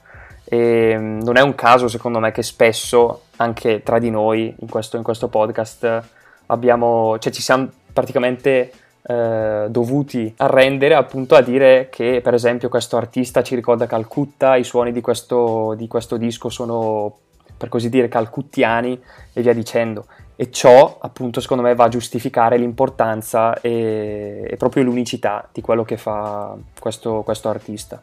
e 0.44 0.96
mm, 0.96 1.22
non 1.22 1.36
è 1.36 1.40
un 1.40 1.54
caso, 1.54 1.88
secondo 1.88 2.18
me, 2.18 2.32
che 2.32 2.42
spesso 2.42 3.22
anche 3.36 3.82
tra 3.82 3.98
di 3.98 4.10
noi 4.10 4.54
in 4.58 4.68
questo, 4.68 4.96
in 4.96 5.02
questo 5.02 5.28
podcast 5.28 6.02
abbiamo, 6.46 7.18
cioè 7.18 7.32
ci 7.32 7.42
siamo 7.42 7.68
praticamente 7.92 8.72
eh, 9.02 9.66
dovuti 9.68 10.32
arrendere 10.38 10.94
appunto 10.94 11.34
a 11.34 11.40
dire 11.40 11.88
che 11.90 12.20
per 12.22 12.34
esempio 12.34 12.68
questo 12.68 12.96
artista 12.96 13.42
ci 13.42 13.54
ricorda 13.54 13.86
Calcutta, 13.86 14.56
i 14.56 14.64
suoni 14.64 14.92
di 14.92 15.00
questo, 15.00 15.74
di 15.76 15.86
questo 15.88 16.16
disco 16.16 16.48
sono 16.48 17.18
per 17.56 17.68
così 17.68 17.88
dire 17.88 18.08
calcuttiani 18.08 19.00
e 19.32 19.42
via 19.42 19.54
dicendo. 19.54 20.06
E 20.36 20.50
ciò 20.50 20.98
appunto 21.00 21.40
secondo 21.40 21.62
me 21.62 21.74
va 21.76 21.84
a 21.84 21.88
giustificare 21.88 22.56
l'importanza 22.56 23.60
e, 23.60 24.44
e 24.50 24.56
proprio 24.56 24.82
l'unicità 24.82 25.48
di 25.52 25.60
quello 25.60 25.84
che 25.84 25.96
fa 25.96 26.56
questo, 26.78 27.22
questo 27.22 27.48
artista 27.48 28.02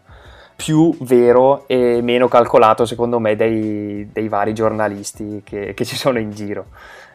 più 0.63 0.95
vero 0.99 1.63
e 1.67 2.01
meno 2.03 2.27
calcolato 2.27 2.85
secondo 2.85 3.17
me 3.17 3.35
dei, 3.35 4.07
dei 4.11 4.27
vari 4.27 4.53
giornalisti 4.53 5.41
che, 5.43 5.73
che, 5.73 5.85
ci 5.85 5.95
sono 5.95 6.19
in 6.19 6.29
giro. 6.29 6.65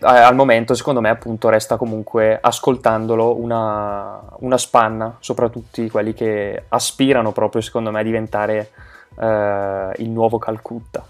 Al 0.00 0.34
momento 0.34 0.74
secondo 0.74 1.00
me 1.00 1.10
appunto 1.10 1.48
resta 1.48 1.76
comunque 1.76 2.36
ascoltandolo 2.40 3.38
una, 3.38 4.20
una 4.40 4.58
spanna, 4.58 5.18
soprattutto 5.20 5.80
quelli 5.86 6.12
che 6.12 6.64
aspirano 6.70 7.30
proprio 7.30 7.62
secondo 7.62 7.92
me 7.92 8.00
a 8.00 8.02
diventare 8.02 8.70
eh, 9.16 9.90
il 9.98 10.10
nuovo 10.10 10.38
Calcutta. 10.38 11.06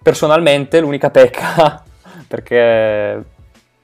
Personalmente 0.00 0.78
l'unica 0.78 1.10
pecca, 1.10 1.82
perché 2.28 3.24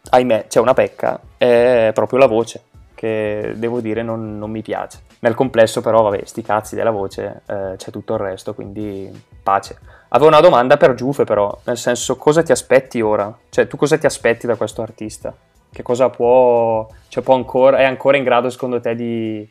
ahimè 0.08 0.46
c'è 0.46 0.60
una 0.60 0.72
pecca, 0.72 1.18
è 1.36 1.90
proprio 1.92 2.20
la 2.20 2.26
voce, 2.26 2.62
che 3.02 3.54
devo 3.56 3.80
dire 3.80 4.04
non, 4.04 4.38
non 4.38 4.48
mi 4.48 4.62
piace. 4.62 5.00
Nel 5.18 5.34
complesso 5.34 5.80
però, 5.80 6.02
vabbè, 6.02 6.20
sti 6.24 6.40
cazzi 6.40 6.76
della 6.76 6.92
voce, 6.92 7.42
eh, 7.46 7.74
c'è 7.76 7.90
tutto 7.90 8.14
il 8.14 8.20
resto, 8.20 8.54
quindi 8.54 9.10
pace. 9.42 9.76
Avevo 10.10 10.28
una 10.28 10.38
domanda 10.38 10.76
per 10.76 10.94
Giufe 10.94 11.24
però, 11.24 11.52
nel 11.64 11.76
senso 11.76 12.16
cosa 12.16 12.44
ti 12.44 12.52
aspetti 12.52 13.00
ora? 13.00 13.36
Cioè 13.48 13.66
tu 13.66 13.76
cosa 13.76 13.98
ti 13.98 14.06
aspetti 14.06 14.46
da 14.46 14.54
questo 14.54 14.82
artista? 14.82 15.34
Che 15.72 15.82
cosa 15.82 16.10
può, 16.10 16.86
cioè 17.08 17.24
può 17.24 17.34
ancora, 17.34 17.78
è 17.78 17.84
ancora 17.84 18.18
in 18.18 18.22
grado 18.22 18.50
secondo 18.50 18.78
te 18.78 18.94
di, 18.94 19.48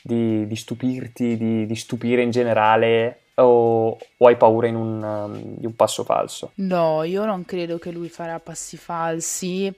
di, 0.00 0.46
di 0.46 0.56
stupirti, 0.56 1.36
di, 1.36 1.66
di, 1.66 1.76
stupire 1.76 2.22
in 2.22 2.30
generale 2.30 3.23
o, 3.36 3.98
o 4.16 4.26
hai 4.26 4.36
paura 4.36 4.68
un, 4.68 5.02
um, 5.02 5.56
di 5.56 5.66
un 5.66 5.74
passo 5.74 6.04
falso? 6.04 6.52
No, 6.56 7.02
io 7.04 7.24
non 7.24 7.44
credo 7.44 7.78
che 7.78 7.90
lui 7.90 8.08
farà 8.08 8.38
passi 8.40 8.76
falsi, 8.76 9.72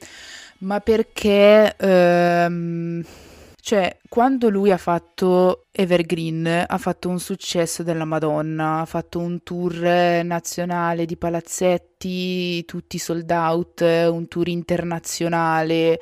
ma 0.58 0.80
perché... 0.80 1.74
Ehm 1.76 3.04
cioè, 3.66 3.98
quando 4.08 4.48
lui 4.48 4.70
ha 4.70 4.76
fatto 4.76 5.64
Evergreen, 5.72 6.66
ha 6.68 6.78
fatto 6.78 7.08
un 7.08 7.18
successo 7.18 7.82
della 7.82 8.04
Madonna, 8.04 8.78
ha 8.82 8.84
fatto 8.84 9.18
un 9.18 9.42
tour 9.42 9.74
nazionale 10.22 11.04
di 11.04 11.16
palazzetti, 11.16 12.64
tutti 12.64 12.96
sold 12.96 13.28
out, 13.28 13.80
un 13.80 14.28
tour 14.28 14.46
internazionale, 14.46 16.00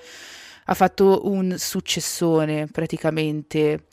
ha 0.67 0.75
fatto 0.75 1.23
un 1.25 1.55
successone 1.57 2.67
praticamente. 2.71 3.87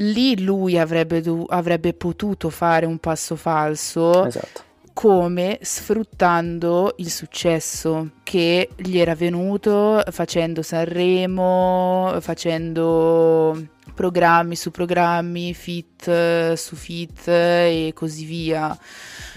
Lì 0.00 0.40
lui 0.42 0.78
avrebbe, 0.78 1.20
do- 1.20 1.44
avrebbe 1.48 1.92
potuto 1.92 2.50
fare 2.50 2.86
un 2.86 2.98
passo 2.98 3.36
falso. 3.36 4.26
Esatto 4.26 4.66
come 4.98 5.60
sfruttando 5.62 6.94
il 6.96 7.08
successo 7.08 8.14
che 8.24 8.68
gli 8.74 8.98
era 8.98 9.14
venuto 9.14 10.02
facendo 10.10 10.60
Sanremo, 10.60 12.16
facendo 12.18 13.56
programmi 13.94 14.56
su 14.56 14.72
programmi, 14.72 15.54
fit 15.54 16.54
su 16.54 16.74
fit 16.74 17.28
e 17.28 17.92
così 17.94 18.24
via. 18.24 18.76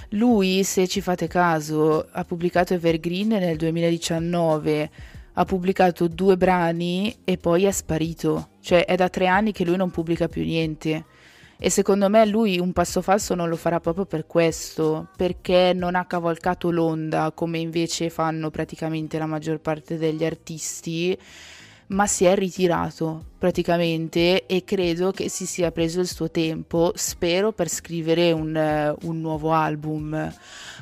Lui, 0.09 0.63
se 0.63 0.87
ci 0.87 0.99
fate 0.99 1.27
caso, 1.27 2.07
ha 2.11 2.23
pubblicato 2.25 2.73
Evergreen 2.73 3.27
nel 3.27 3.57
2019, 3.57 4.89
ha 5.41 5.45
pubblicato 5.45 6.07
due 6.07 6.37
brani 6.37 7.15
e 7.23 7.37
poi 7.37 7.65
è 7.65 7.71
sparito. 7.71 8.49
Cioè 8.61 8.85
è 8.85 8.95
da 8.95 9.09
tre 9.09 9.27
anni 9.27 9.51
che 9.51 9.65
lui 9.65 9.75
non 9.75 9.89
pubblica 9.89 10.27
più 10.27 10.43
niente. 10.43 11.05
E 11.57 11.69
secondo 11.69 12.09
me 12.09 12.25
lui 12.25 12.59
un 12.59 12.73
passo 12.73 13.01
falso 13.01 13.35
non 13.35 13.49
lo 13.49 13.55
farà 13.55 13.79
proprio 13.79 14.05
per 14.05 14.25
questo, 14.25 15.09
perché 15.15 15.73
non 15.75 15.95
ha 15.95 16.05
cavalcato 16.05 16.71
l'onda 16.71 17.31
come 17.35 17.59
invece 17.59 18.09
fanno 18.09 18.49
praticamente 18.49 19.19
la 19.19 19.27
maggior 19.27 19.59
parte 19.59 19.97
degli 19.97 20.23
artisti, 20.23 21.17
ma 21.91 22.07
si 22.07 22.25
è 22.25 22.35
ritirato 22.35 23.25
praticamente 23.37 24.45
e 24.45 24.63
credo 24.63 25.11
che 25.11 25.29
si 25.29 25.45
sia 25.45 25.71
preso 25.71 25.99
il 25.99 26.07
suo 26.07 26.29
tempo, 26.29 26.91
spero, 26.95 27.51
per 27.51 27.69
scrivere 27.69 28.31
un, 28.31 28.95
un 29.01 29.19
nuovo 29.19 29.51
album. 29.51 30.31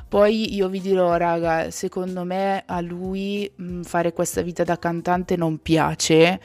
Poi 0.08 0.54
io 0.54 0.68
vi 0.68 0.80
dirò, 0.80 1.16
raga, 1.16 1.70
secondo 1.70 2.24
me 2.24 2.64
a 2.66 2.80
lui 2.80 3.50
mh, 3.54 3.64
mm, 3.64 3.82
fare 3.82 4.12
questa 4.12 4.42
vita 4.42 4.64
da 4.64 4.78
cantante 4.78 5.36
non 5.36 5.58
piace 5.58 6.40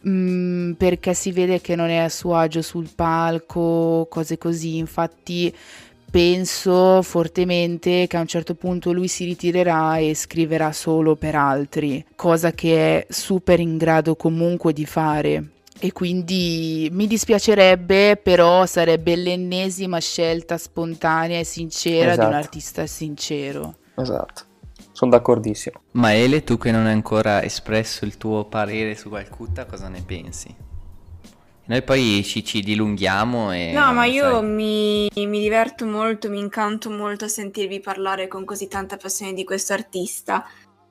mh, 0.00 0.10
mm, 0.10 0.72
perché 0.72 1.14
si 1.14 1.30
vede 1.32 1.60
che 1.60 1.76
non 1.76 1.88
è 1.90 1.98
a 1.98 2.08
suo 2.08 2.34
agio 2.34 2.60
sul 2.60 2.90
palco, 2.94 4.06
cose 4.10 4.36
così. 4.36 4.76
Infatti 4.76 5.54
penso 6.14 7.02
fortemente 7.02 8.06
che 8.06 8.16
a 8.16 8.20
un 8.20 8.28
certo 8.28 8.54
punto 8.54 8.92
lui 8.92 9.08
si 9.08 9.24
ritirerà 9.24 9.96
e 9.96 10.14
scriverà 10.14 10.70
solo 10.70 11.16
per 11.16 11.34
altri, 11.34 12.06
cosa 12.14 12.52
che 12.52 13.00
è 13.00 13.06
super 13.10 13.58
in 13.58 13.76
grado 13.76 14.14
comunque 14.14 14.72
di 14.72 14.86
fare 14.86 15.48
e 15.76 15.90
quindi 15.90 16.88
mi 16.92 17.08
dispiacerebbe, 17.08 18.16
però 18.22 18.64
sarebbe 18.64 19.16
l'ennesima 19.16 19.98
scelta 19.98 20.56
spontanea 20.56 21.40
e 21.40 21.44
sincera 21.44 22.12
esatto. 22.12 22.20
di 22.20 22.26
un 22.26 22.26
esatto. 22.26 22.44
artista 22.44 22.86
sincero. 22.86 23.74
Esatto, 23.96 24.42
sono 24.92 25.10
d'accordissimo. 25.10 25.80
Ma 25.92 26.14
Ele, 26.14 26.44
tu 26.44 26.58
che 26.58 26.70
non 26.70 26.86
hai 26.86 26.92
ancora 26.92 27.42
espresso 27.42 28.04
il 28.04 28.16
tuo 28.18 28.44
parere 28.44 28.94
su 28.94 29.10
Calcutta, 29.10 29.64
cosa 29.64 29.88
ne 29.88 30.00
pensi? 30.06 30.54
Noi 31.66 31.82
poi 31.82 32.22
ci, 32.24 32.44
ci 32.44 32.60
dilunghiamo 32.60 33.52
e... 33.52 33.72
No, 33.72 33.92
ma 33.94 34.04
io 34.04 34.42
mi, 34.42 35.08
mi, 35.14 35.40
diverto 35.40 35.86
molto, 35.86 36.28
mi 36.28 36.38
incanto 36.38 36.90
molto 36.90 37.24
a 37.24 37.28
sentirvi 37.28 37.80
parlare 37.80 38.28
con 38.28 38.44
così 38.44 38.68
tanta 38.68 38.98
passione 38.98 39.32
di 39.32 39.44
questo 39.44 39.72
artista, 39.72 40.46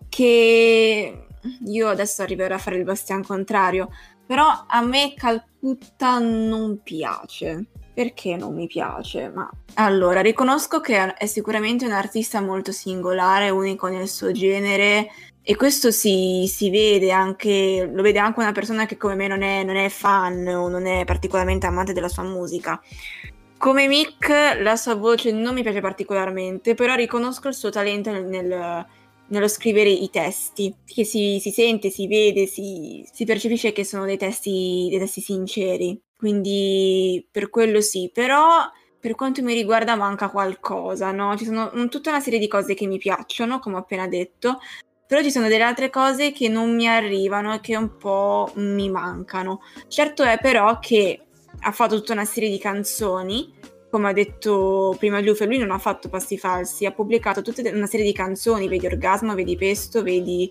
che 0.09 1.25
io 1.65 1.87
adesso 1.87 2.23
arriverò 2.23 2.55
a 2.55 2.59
fare 2.59 2.77
il 2.77 2.85
bastian 2.85 3.23
contrario, 3.23 3.89
però 4.25 4.65
a 4.67 4.81
me 4.81 5.13
Calcutta 5.15 6.17
non 6.17 6.81
piace. 6.81 7.67
Perché 7.93 8.35
non 8.35 8.55
mi 8.55 8.65
piace? 8.65 9.29
Ma 9.29 9.47
allora, 9.75 10.21
riconosco 10.21 10.79
che 10.79 11.13
è 11.13 11.25
sicuramente 11.27 11.85
un 11.85 11.91
artista 11.91 12.41
molto 12.41 12.71
singolare, 12.71 13.51
unico 13.51 13.87
nel 13.87 14.07
suo 14.07 14.31
genere, 14.31 15.09
e 15.43 15.55
questo 15.55 15.91
si, 15.91 16.45
si 16.47 16.69
vede 16.69 17.11
anche, 17.11 17.89
lo 17.91 18.01
vede 18.01 18.19
anche 18.19 18.39
una 18.39 18.53
persona 18.53 18.85
che 18.85 18.97
come 18.97 19.15
me 19.15 19.27
non 19.27 19.41
è, 19.41 19.63
non 19.63 19.75
è 19.75 19.89
fan 19.89 20.47
o 20.47 20.69
non 20.69 20.85
è 20.85 21.03
particolarmente 21.03 21.65
amante 21.65 21.93
della 21.93 22.07
sua 22.07 22.23
musica. 22.23 22.81
Come 23.57 23.87
Mick, 23.87 24.29
la 24.61 24.75
sua 24.75 24.95
voce 24.95 25.31
non 25.31 25.53
mi 25.53 25.61
piace 25.61 25.81
particolarmente, 25.81 26.75
però 26.75 26.95
riconosco 26.95 27.47
il 27.49 27.53
suo 27.53 27.69
talento 27.69 28.11
nel, 28.11 28.25
nel 28.25 28.85
nello 29.27 29.47
scrivere 29.47 29.89
i 29.89 30.09
testi, 30.09 30.75
che 30.85 31.03
si, 31.03 31.39
si 31.41 31.49
sente, 31.51 31.89
si 31.89 32.07
vede, 32.07 32.45
si, 32.45 33.07
si, 33.11 33.25
percepisce 33.25 33.71
che 33.71 33.83
sono 33.83 34.05
dei 34.05 34.17
testi, 34.17 34.87
dei 34.89 34.99
testi 34.99 35.21
sinceri, 35.21 35.99
quindi 36.15 37.25
per 37.31 37.49
quello 37.49 37.81
sì, 37.81 38.11
però 38.13 38.69
per 38.99 39.15
quanto 39.15 39.41
mi 39.41 39.53
riguarda 39.53 39.95
manca 39.95 40.29
qualcosa, 40.29 41.11
no? 41.11 41.35
Ci 41.35 41.45
sono 41.45 41.71
un, 41.73 41.89
tutta 41.89 42.09
una 42.09 42.19
serie 42.19 42.39
di 42.39 42.47
cose 42.47 42.73
che 42.73 42.85
mi 42.85 42.97
piacciono, 42.97 43.59
come 43.59 43.75
ho 43.75 43.79
appena 43.79 44.07
detto, 44.07 44.59
però 45.13 45.21
ci 45.23 45.31
sono 45.31 45.47
delle 45.47 45.61
altre 45.61 45.91
cose 45.91 46.31
che 46.31 46.49
non 46.49 46.73
mi 46.73 46.87
arrivano 46.87 47.53
e 47.53 47.59
che 47.59 47.77
un 47.77 47.97
po' 47.97 48.51
mi 48.55 48.89
mancano. 48.89 49.61
Certo 49.87 50.23
è 50.23 50.39
però 50.41 50.79
che 50.79 51.19
ha 51.59 51.71
fatto 51.71 51.97
tutta 51.97 52.13
una 52.13 52.25
serie 52.25 52.49
di 52.49 52.57
canzoni 52.57 53.53
come 53.91 54.09
ha 54.09 54.11
detto 54.11 54.95
prima 54.97 55.19
Luffy, 55.19 55.45
lui 55.45 55.59
non 55.59 55.69
ha 55.69 55.77
fatto 55.77 56.09
passi 56.09 56.35
falsi, 56.39 56.87
ha 56.87 56.91
pubblicato 56.91 57.43
tutta 57.43 57.61
una 57.69 57.85
serie 57.85 58.07
di 58.07 58.11
canzoni, 58.11 58.67
vedi 58.67 58.87
Orgasmo, 58.87 59.35
vedi 59.35 59.55
Pesto, 59.55 60.01
vedi 60.01 60.49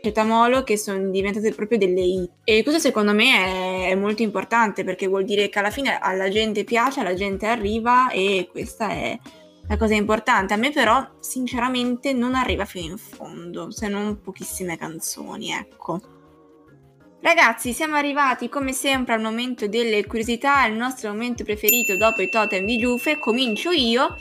Cetamolo, 0.00 0.62
che 0.62 0.76
sono 0.76 1.10
diventate 1.10 1.52
proprio 1.52 1.76
delle 1.76 2.02
hit. 2.02 2.30
E 2.44 2.62
questo 2.62 2.80
secondo 2.80 3.12
me 3.12 3.88
è, 3.88 3.96
molto 3.96 4.22
importante 4.22 4.84
perché 4.84 5.08
vuol 5.08 5.24
dire 5.24 5.48
che 5.48 5.58
alla 5.58 5.70
fine 5.70 5.98
alla 5.98 6.28
gente 6.28 6.62
piace, 6.62 7.00
alla 7.00 7.14
gente 7.14 7.46
arriva 7.46 8.10
e 8.10 8.46
questa 8.48 8.90
è 8.90 9.18
la 9.68 9.76
cosa 9.76 9.94
importante. 9.94 10.54
A 10.54 10.56
me 10.56 10.70
però 10.70 11.06
sinceramente 11.20 12.12
non 12.12 12.34
arriva 12.34 12.64
fino 12.64 12.92
in 12.92 12.98
fondo, 12.98 13.70
se 13.70 13.88
non 13.88 14.20
pochissime 14.20 14.76
canzoni, 14.76 15.52
ecco. 15.52 16.00
Ragazzi, 17.20 17.72
siamo 17.72 17.96
arrivati 17.96 18.48
come 18.48 18.72
sempre 18.72 19.14
al 19.14 19.20
momento 19.20 19.66
delle 19.66 20.06
curiosità, 20.06 20.64
il 20.66 20.74
nostro 20.74 21.10
momento 21.10 21.42
preferito 21.42 21.96
dopo 21.96 22.22
i 22.22 22.30
totem 22.30 22.64
di 22.64 22.78
Giuffe. 22.78 23.18
Comincio 23.18 23.70
io. 23.70 24.16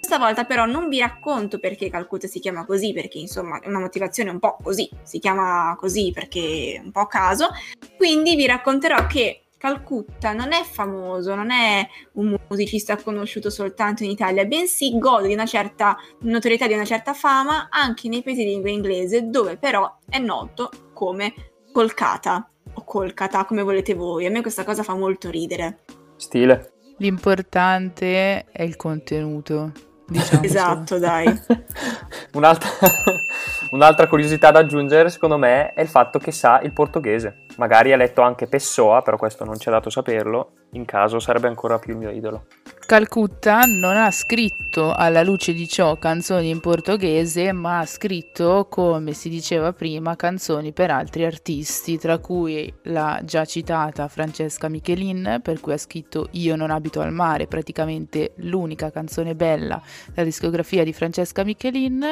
Stavolta 0.00 0.44
però 0.44 0.66
non 0.66 0.88
vi 0.88 0.98
racconto 0.98 1.58
perché 1.58 1.88
Calcutta 1.88 2.26
si 2.26 2.40
chiama 2.40 2.66
così, 2.66 2.92
perché 2.92 3.18
insomma 3.18 3.60
è 3.60 3.68
una 3.68 3.78
motivazione 3.78 4.30
un 4.30 4.38
po' 4.38 4.58
così, 4.62 4.90
si 5.02 5.18
chiama 5.18 5.74
così 5.78 6.10
perché 6.12 6.74
è 6.76 6.80
un 6.84 6.90
po' 6.90 7.00
a 7.00 7.06
caso. 7.06 7.48
Quindi 7.96 8.34
vi 8.34 8.46
racconterò 8.46 9.06
che 9.06 9.44
Calcutta 9.62 10.32
non 10.32 10.52
è 10.52 10.64
famoso, 10.64 11.36
non 11.36 11.52
è 11.52 11.88
un 12.14 12.36
musicista 12.48 12.96
conosciuto 13.00 13.48
soltanto 13.48 14.02
in 14.02 14.10
Italia, 14.10 14.44
bensì 14.44 14.98
gode 14.98 15.28
di 15.28 15.34
una 15.34 15.46
certa 15.46 15.96
notorietà, 16.22 16.66
di 16.66 16.72
una 16.72 16.84
certa 16.84 17.14
fama 17.14 17.68
anche 17.70 18.08
nei 18.08 18.24
paesi 18.24 18.42
di 18.42 18.50
lingua 18.50 18.70
inglese, 18.70 19.28
dove 19.28 19.58
però 19.58 19.98
è 20.08 20.18
noto 20.18 20.68
come 20.92 21.32
Kolkata 21.70 22.50
o 22.74 22.82
Kolkata, 22.82 23.44
come 23.44 23.62
volete 23.62 23.94
voi. 23.94 24.26
A 24.26 24.30
me 24.30 24.40
questa 24.40 24.64
cosa 24.64 24.82
fa 24.82 24.96
molto 24.96 25.30
ridere. 25.30 25.84
Stile. 26.16 26.72
L'importante 26.96 28.46
è 28.46 28.62
il 28.64 28.74
contenuto. 28.74 29.70
Diciamo 30.08 30.42
esatto, 30.44 30.98
dai. 30.98 31.26
un'altra, 32.34 32.68
un'altra, 33.70 34.08
curiosità 34.08 34.50
da 34.50 34.58
aggiungere, 34.58 35.08
secondo 35.08 35.38
me, 35.38 35.72
è 35.72 35.82
il 35.82 35.88
fatto 35.88 36.18
che 36.18 36.32
sa 36.32 36.60
il 36.62 36.72
portoghese. 36.72 37.46
Magari 37.56 37.92
ha 37.92 37.96
letto 37.96 38.22
anche 38.22 38.46
Pessoa, 38.46 39.02
però 39.02 39.16
questo 39.16 39.44
non 39.44 39.58
ci 39.58 39.68
è 39.68 39.70
dato 39.70 39.90
saperlo. 39.90 40.52
In 40.72 40.84
caso 40.86 41.18
sarebbe 41.18 41.48
ancora 41.48 41.78
più 41.78 41.92
il 41.92 41.98
mio 41.98 42.10
idolo. 42.10 42.46
Calcutta 42.84 43.62
non 43.64 43.96
ha 43.96 44.10
scritto 44.10 44.92
alla 44.92 45.22
luce 45.22 45.52
di 45.52 45.68
ciò 45.68 45.96
canzoni 45.96 46.50
in 46.50 46.60
portoghese, 46.60 47.52
ma 47.52 47.78
ha 47.78 47.86
scritto, 47.86 48.66
come 48.68 49.12
si 49.12 49.28
diceva 49.28 49.72
prima, 49.72 50.16
canzoni 50.16 50.72
per 50.72 50.90
altri 50.90 51.24
artisti, 51.24 51.96
tra 51.96 52.18
cui 52.18 52.72
la 52.84 53.20
già 53.22 53.44
citata 53.44 54.08
Francesca 54.08 54.68
Michelin, 54.68 55.40
per 55.42 55.60
cui 55.60 55.72
ha 55.72 55.78
scritto 55.78 56.28
Io 56.32 56.56
non 56.56 56.70
abito 56.70 57.00
al 57.00 57.12
mare, 57.12 57.46
praticamente 57.46 58.32
l'unica 58.36 58.90
canzone 58.90 59.34
bella 59.34 59.80
della 60.08 60.26
discografia 60.26 60.84
di 60.84 60.92
Francesca 60.92 61.44
Michelin, 61.44 62.04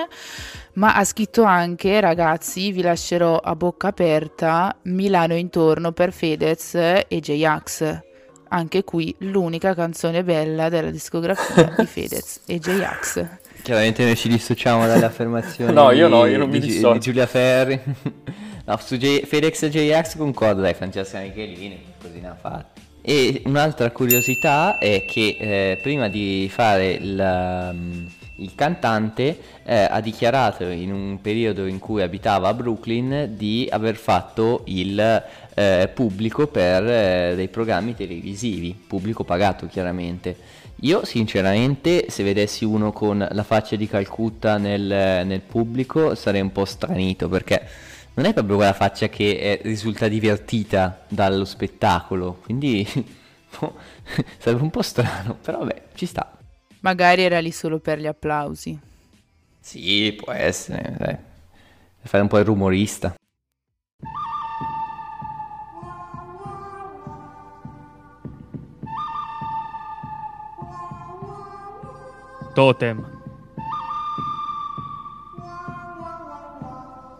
ma 0.74 0.94
ha 0.94 1.04
scritto 1.04 1.42
anche, 1.42 2.00
ragazzi, 2.00 2.72
vi 2.72 2.82
lascerò 2.82 3.36
a 3.36 3.54
bocca 3.56 3.88
aperta, 3.88 4.74
Milano 4.82 5.29
intorno 5.36 5.92
per 5.92 6.12
Fedez 6.12 6.74
e 6.74 7.06
J-Ax 7.08 8.08
anche 8.50 8.84
qui 8.84 9.14
l'unica 9.18 9.74
canzone 9.74 10.24
bella 10.24 10.68
della 10.68 10.90
discografia 10.90 11.74
di 11.76 11.86
Fedez 11.86 12.40
e 12.46 12.58
J-Ax. 12.58 13.26
Chiaramente 13.62 14.04
noi 14.04 14.16
ci 14.16 14.28
dissociamo 14.28 14.86
dalle 14.86 15.04
affermazioni 15.06 15.72
no, 15.72 15.90
io 15.90 16.08
no, 16.08 16.26
io 16.26 16.38
non 16.38 16.50
di, 16.50 16.58
mi 16.58 16.66
di, 16.66 16.80
di 16.80 16.98
Giulia 16.98 17.26
Ferri. 17.26 17.80
no, 18.64 18.76
su 18.82 18.96
J- 18.96 19.24
Fedez 19.24 19.62
e 19.62 19.70
J-Ax 19.70 20.16
concordo, 20.16 20.60
dai, 20.60 20.74
Francesca 20.74 21.20
Michelini, 21.20 21.80
così 22.00 22.20
ne 22.20 22.28
ha 22.28 22.34
fatti. 22.34 22.80
E 23.02 23.42
un'altra 23.46 23.90
curiosità 23.92 24.78
è 24.78 25.04
che 25.06 25.36
eh, 25.38 25.78
prima 25.80 26.08
di 26.08 26.50
fare 26.52 26.90
il, 26.90 27.70
um, 27.72 28.08
il 28.40 28.54
cantante 28.54 29.38
eh, 29.62 29.86
ha 29.90 30.00
dichiarato 30.00 30.64
in 30.64 30.92
un 30.92 31.20
periodo 31.20 31.66
in 31.66 31.78
cui 31.78 32.02
abitava 32.02 32.48
a 32.48 32.54
Brooklyn 32.54 33.34
di 33.36 33.68
aver 33.70 33.96
fatto 33.96 34.62
il 34.66 34.98
eh, 35.54 35.90
pubblico 35.92 36.46
per 36.46 36.84
eh, 36.86 37.32
dei 37.36 37.48
programmi 37.48 37.94
televisivi, 37.94 38.74
pubblico 38.86 39.24
pagato 39.24 39.66
chiaramente. 39.66 40.58
Io 40.82 41.04
sinceramente 41.04 42.06
se 42.08 42.22
vedessi 42.22 42.64
uno 42.64 42.90
con 42.90 43.26
la 43.30 43.42
faccia 43.42 43.76
di 43.76 43.86
Calcutta 43.86 44.56
nel, 44.56 45.26
nel 45.26 45.40
pubblico 45.40 46.14
sarei 46.14 46.40
un 46.40 46.52
po' 46.52 46.64
stranito 46.64 47.28
perché 47.28 47.66
non 48.14 48.24
è 48.24 48.32
proprio 48.32 48.56
quella 48.56 48.72
faccia 48.72 49.08
che 49.08 49.38
è, 49.38 49.60
risulta 49.62 50.08
divertita 50.08 51.04
dallo 51.08 51.44
spettacolo, 51.44 52.38
quindi 52.42 52.86
boh, 53.58 53.74
sarebbe 54.38 54.62
un 54.62 54.70
po' 54.70 54.82
strano, 54.82 55.36
però 55.40 55.58
vabbè, 55.58 55.82
ci 55.94 56.06
sta. 56.06 56.39
Magari 56.80 57.22
era 57.22 57.40
lì 57.40 57.52
solo 57.52 57.78
per 57.78 57.98
gli 57.98 58.06
applausi. 58.06 58.78
Sì, 59.60 60.14
può 60.16 60.32
essere, 60.32 60.94
dai. 60.98 61.16
Fare 62.02 62.22
un 62.22 62.28
po' 62.28 62.38
il 62.38 62.44
rumorista. 62.44 63.14
Totem. 72.54 73.18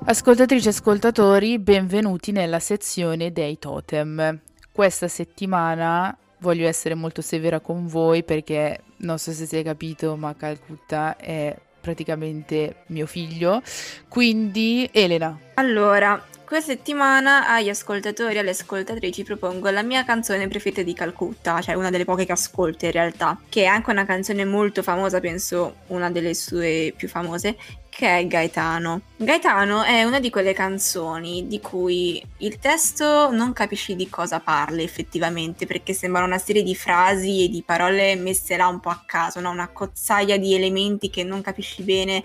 Ascoltatrici 0.03 0.66
e 0.66 0.70
ascoltatori, 0.70 1.59
benvenuti 1.59 2.33
nella 2.33 2.59
sezione 2.59 3.31
dei 3.31 3.59
totem. 3.59 4.40
Questa 4.73 5.07
settimana 5.07 6.16
voglio 6.40 6.66
essere 6.66 6.94
molto 6.94 7.22
severa 7.22 7.61
con 7.61 7.87
voi 7.87 8.22
perché 8.22 8.81
non 8.98 9.18
so 9.18 9.33
se 9.33 9.46
si 9.46 9.57
è 9.57 9.62
capito, 9.62 10.16
ma 10.16 10.35
Calcutta 10.37 11.16
è 11.16 11.57
praticamente 11.81 12.83
mio 12.87 13.07
figlio. 13.07 13.62
Quindi, 14.09 14.88
Elena. 14.92 15.38
Allora, 15.55 16.22
questa 16.44 16.72
settimana 16.72 17.48
agli 17.48 17.68
ascoltatori 17.68 18.35
e 18.35 18.38
alle 18.40 18.50
ascoltatrici 18.50 19.22
propongo 19.22 19.70
la 19.70 19.83
mia 19.83 20.05
canzone 20.05 20.48
preferita 20.48 20.83
di 20.83 20.92
Calcutta, 20.94 21.61
cioè 21.61 21.74
una 21.74 21.90
delle 21.90 22.05
poche 22.05 22.26
che 22.26 22.33
ascolto 22.33 22.87
in 22.87 22.90
realtà, 22.90 23.38
che 23.48 23.62
è 23.62 23.66
anche 23.66 23.90
una 23.90 24.05
canzone 24.05 24.44
molto 24.44 24.83
famosa, 24.83 25.20
penso 25.20 25.76
una 25.88 26.11
delle 26.11 26.35
sue 26.35 26.92
più 26.96 27.09
famose, 27.09 27.57
è 28.06 28.26
Gaetano. 28.26 29.00
Gaetano 29.16 29.82
è 29.82 30.04
una 30.04 30.20
di 30.20 30.30
quelle 30.30 30.52
canzoni 30.52 31.46
di 31.46 31.60
cui 31.60 32.22
il 32.38 32.58
testo 32.58 33.30
non 33.30 33.52
capisci 33.52 33.96
di 33.96 34.08
cosa 34.08 34.40
parli 34.40 34.82
effettivamente, 34.82 35.66
perché 35.66 35.92
sembra 35.92 36.24
una 36.24 36.38
serie 36.38 36.62
di 36.62 36.74
frasi 36.74 37.44
e 37.44 37.48
di 37.48 37.62
parole 37.62 38.14
messe 38.16 38.56
là 38.56 38.66
un 38.68 38.80
po' 38.80 38.90
a 38.90 39.02
caso, 39.06 39.40
no? 39.40 39.50
una 39.50 39.68
cozzaia 39.68 40.38
di 40.38 40.54
elementi 40.54 41.10
che 41.10 41.24
non 41.24 41.40
capisci 41.42 41.82
bene 41.82 42.22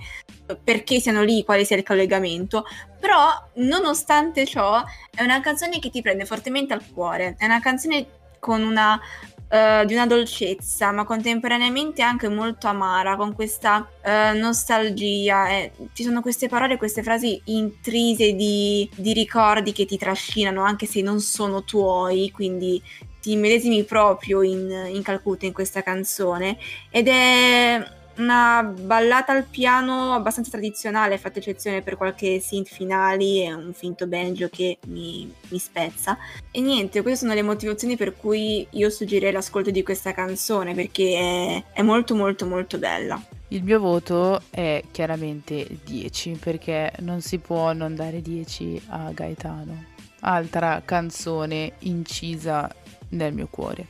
perché 0.63 0.99
siano 0.99 1.23
lì, 1.23 1.43
quale 1.43 1.65
sia 1.65 1.75
il 1.75 1.83
collegamento, 1.83 2.65
però 2.99 3.29
nonostante 3.55 4.45
ciò 4.45 4.83
è 5.13 5.23
una 5.23 5.41
canzone 5.41 5.79
che 5.79 5.89
ti 5.89 6.01
prende 6.01 6.25
fortemente 6.25 6.73
al 6.73 6.83
cuore, 6.93 7.35
è 7.37 7.45
una 7.45 7.59
canzone 7.59 8.07
con 8.39 8.61
una 8.61 8.99
Uh, 9.47 9.85
di 9.85 9.93
una 9.93 10.07
dolcezza, 10.07 10.91
ma 10.91 11.03
contemporaneamente 11.05 12.01
anche 12.01 12.27
molto 12.27 12.67
amara, 12.67 13.15
con 13.15 13.33
questa 13.35 13.87
uh, 14.03 14.37
nostalgia. 14.37 15.49
Eh, 15.49 15.71
ci 15.93 16.03
sono 16.03 16.21
queste 16.21 16.49
parole, 16.49 16.77
queste 16.77 17.03
frasi 17.03 17.39
intrise 17.45 18.33
di, 18.33 18.89
di, 18.95 19.13
ricordi 19.13 19.71
che 19.71 19.85
ti 19.85 19.97
trascinano, 19.97 20.63
anche 20.63 20.87
se 20.87 21.01
non 21.01 21.19
sono 21.19 21.63
tuoi, 21.63 22.31
quindi 22.31 22.81
ti 23.21 23.35
medesimi 23.35 23.83
proprio 23.83 24.41
in, 24.41 24.89
in 24.91 25.03
Calcutta 25.03 25.45
in 25.45 25.53
questa 25.53 25.83
canzone. 25.83 26.57
Ed 26.89 27.07
è 27.07 28.03
una 28.17 28.63
ballata 28.63 29.33
al 29.33 29.43
piano 29.43 30.13
abbastanza 30.13 30.51
tradizionale, 30.51 31.17
fatta 31.17 31.39
eccezione 31.39 31.81
per 31.81 31.97
qualche 31.97 32.39
synth 32.39 32.69
finali 32.69 33.43
e 33.43 33.53
un 33.53 33.73
finto 33.73 34.07
banjo 34.07 34.49
che 34.49 34.77
mi, 34.87 35.31
mi, 35.49 35.59
spezza. 35.59 36.17
E 36.51 36.61
niente, 36.61 37.01
queste 37.01 37.19
sono 37.19 37.33
le 37.33 37.41
motivazioni 37.41 37.97
per 37.97 38.15
cui 38.15 38.65
io 38.71 38.89
suggerirei 38.89 39.31
l'ascolto 39.31 39.71
di 39.71 39.83
questa 39.83 40.13
canzone 40.13 40.73
perché 40.73 41.63
è, 41.73 41.79
è 41.79 41.81
molto 41.81 42.15
molto 42.15 42.45
molto 42.45 42.77
bella. 42.77 43.21
Il 43.49 43.63
mio 43.63 43.79
voto 43.79 44.41
è 44.49 44.83
chiaramente 44.91 45.67
10 45.83 46.39
perché 46.41 46.91
non 46.99 47.21
si 47.21 47.37
può 47.37 47.73
non 47.73 47.95
dare 47.95 48.21
10 48.21 48.83
a 48.87 49.11
Gaetano. 49.11 49.93
Altra 50.21 50.81
canzone 50.83 51.73
incisa 51.79 52.73
nel 53.09 53.33
mio 53.33 53.47
cuore. 53.49 53.85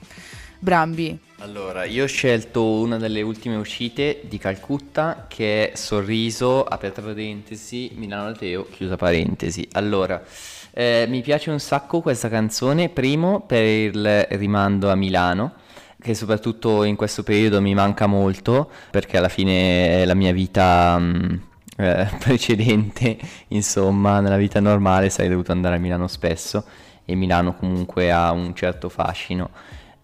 Brambi. 0.65 1.19
Allora, 1.41 1.83
io 1.83 2.05
ho 2.05 2.07
scelto 2.07 2.79
una 2.79 2.97
delle 2.97 3.21
ultime 3.21 3.55
uscite 3.55 4.21
di 4.23 4.39
Calcutta 4.39 5.25
che 5.27 5.69
è 5.69 5.75
Sorriso, 5.75 6.63
aperta 6.63 7.03
parentesi, 7.03 7.91
Milano 7.93 8.31
Teo, 8.31 8.67
chiusa 8.71 8.95
parentesi. 8.95 9.67
Allora, 9.73 10.23
eh, 10.71 11.05
mi 11.07 11.21
piace 11.21 11.51
un 11.51 11.59
sacco 11.59 12.01
questa 12.01 12.29
canzone, 12.29 12.89
primo 12.89 13.41
per 13.41 13.63
il 13.63 14.25
rimando 14.31 14.89
a 14.89 14.95
Milano, 14.95 15.53
che 16.01 16.15
soprattutto 16.15 16.81
in 16.83 16.95
questo 16.95 17.21
periodo 17.21 17.61
mi 17.61 17.75
manca 17.75 18.07
molto, 18.07 18.67
perché 18.89 19.17
alla 19.17 19.29
fine 19.29 20.01
è 20.01 20.05
la 20.05 20.15
mia 20.15 20.33
vita... 20.33 20.97
Mh, 20.97 21.03
mm, 21.03 21.35
eh, 21.77 22.09
precedente, 22.17 23.19
insomma, 23.49 24.19
nella 24.19 24.37
vita 24.37 24.59
normale 24.59 25.11
sarei 25.11 25.29
dovuto 25.29 25.51
andare 25.51 25.75
a 25.75 25.79
Milano 25.79 26.07
spesso 26.07 26.63
e 27.05 27.13
Milano 27.13 27.53
comunque 27.53 28.11
ha 28.11 28.31
un 28.31 28.55
certo 28.55 28.89
fascino. 28.89 29.51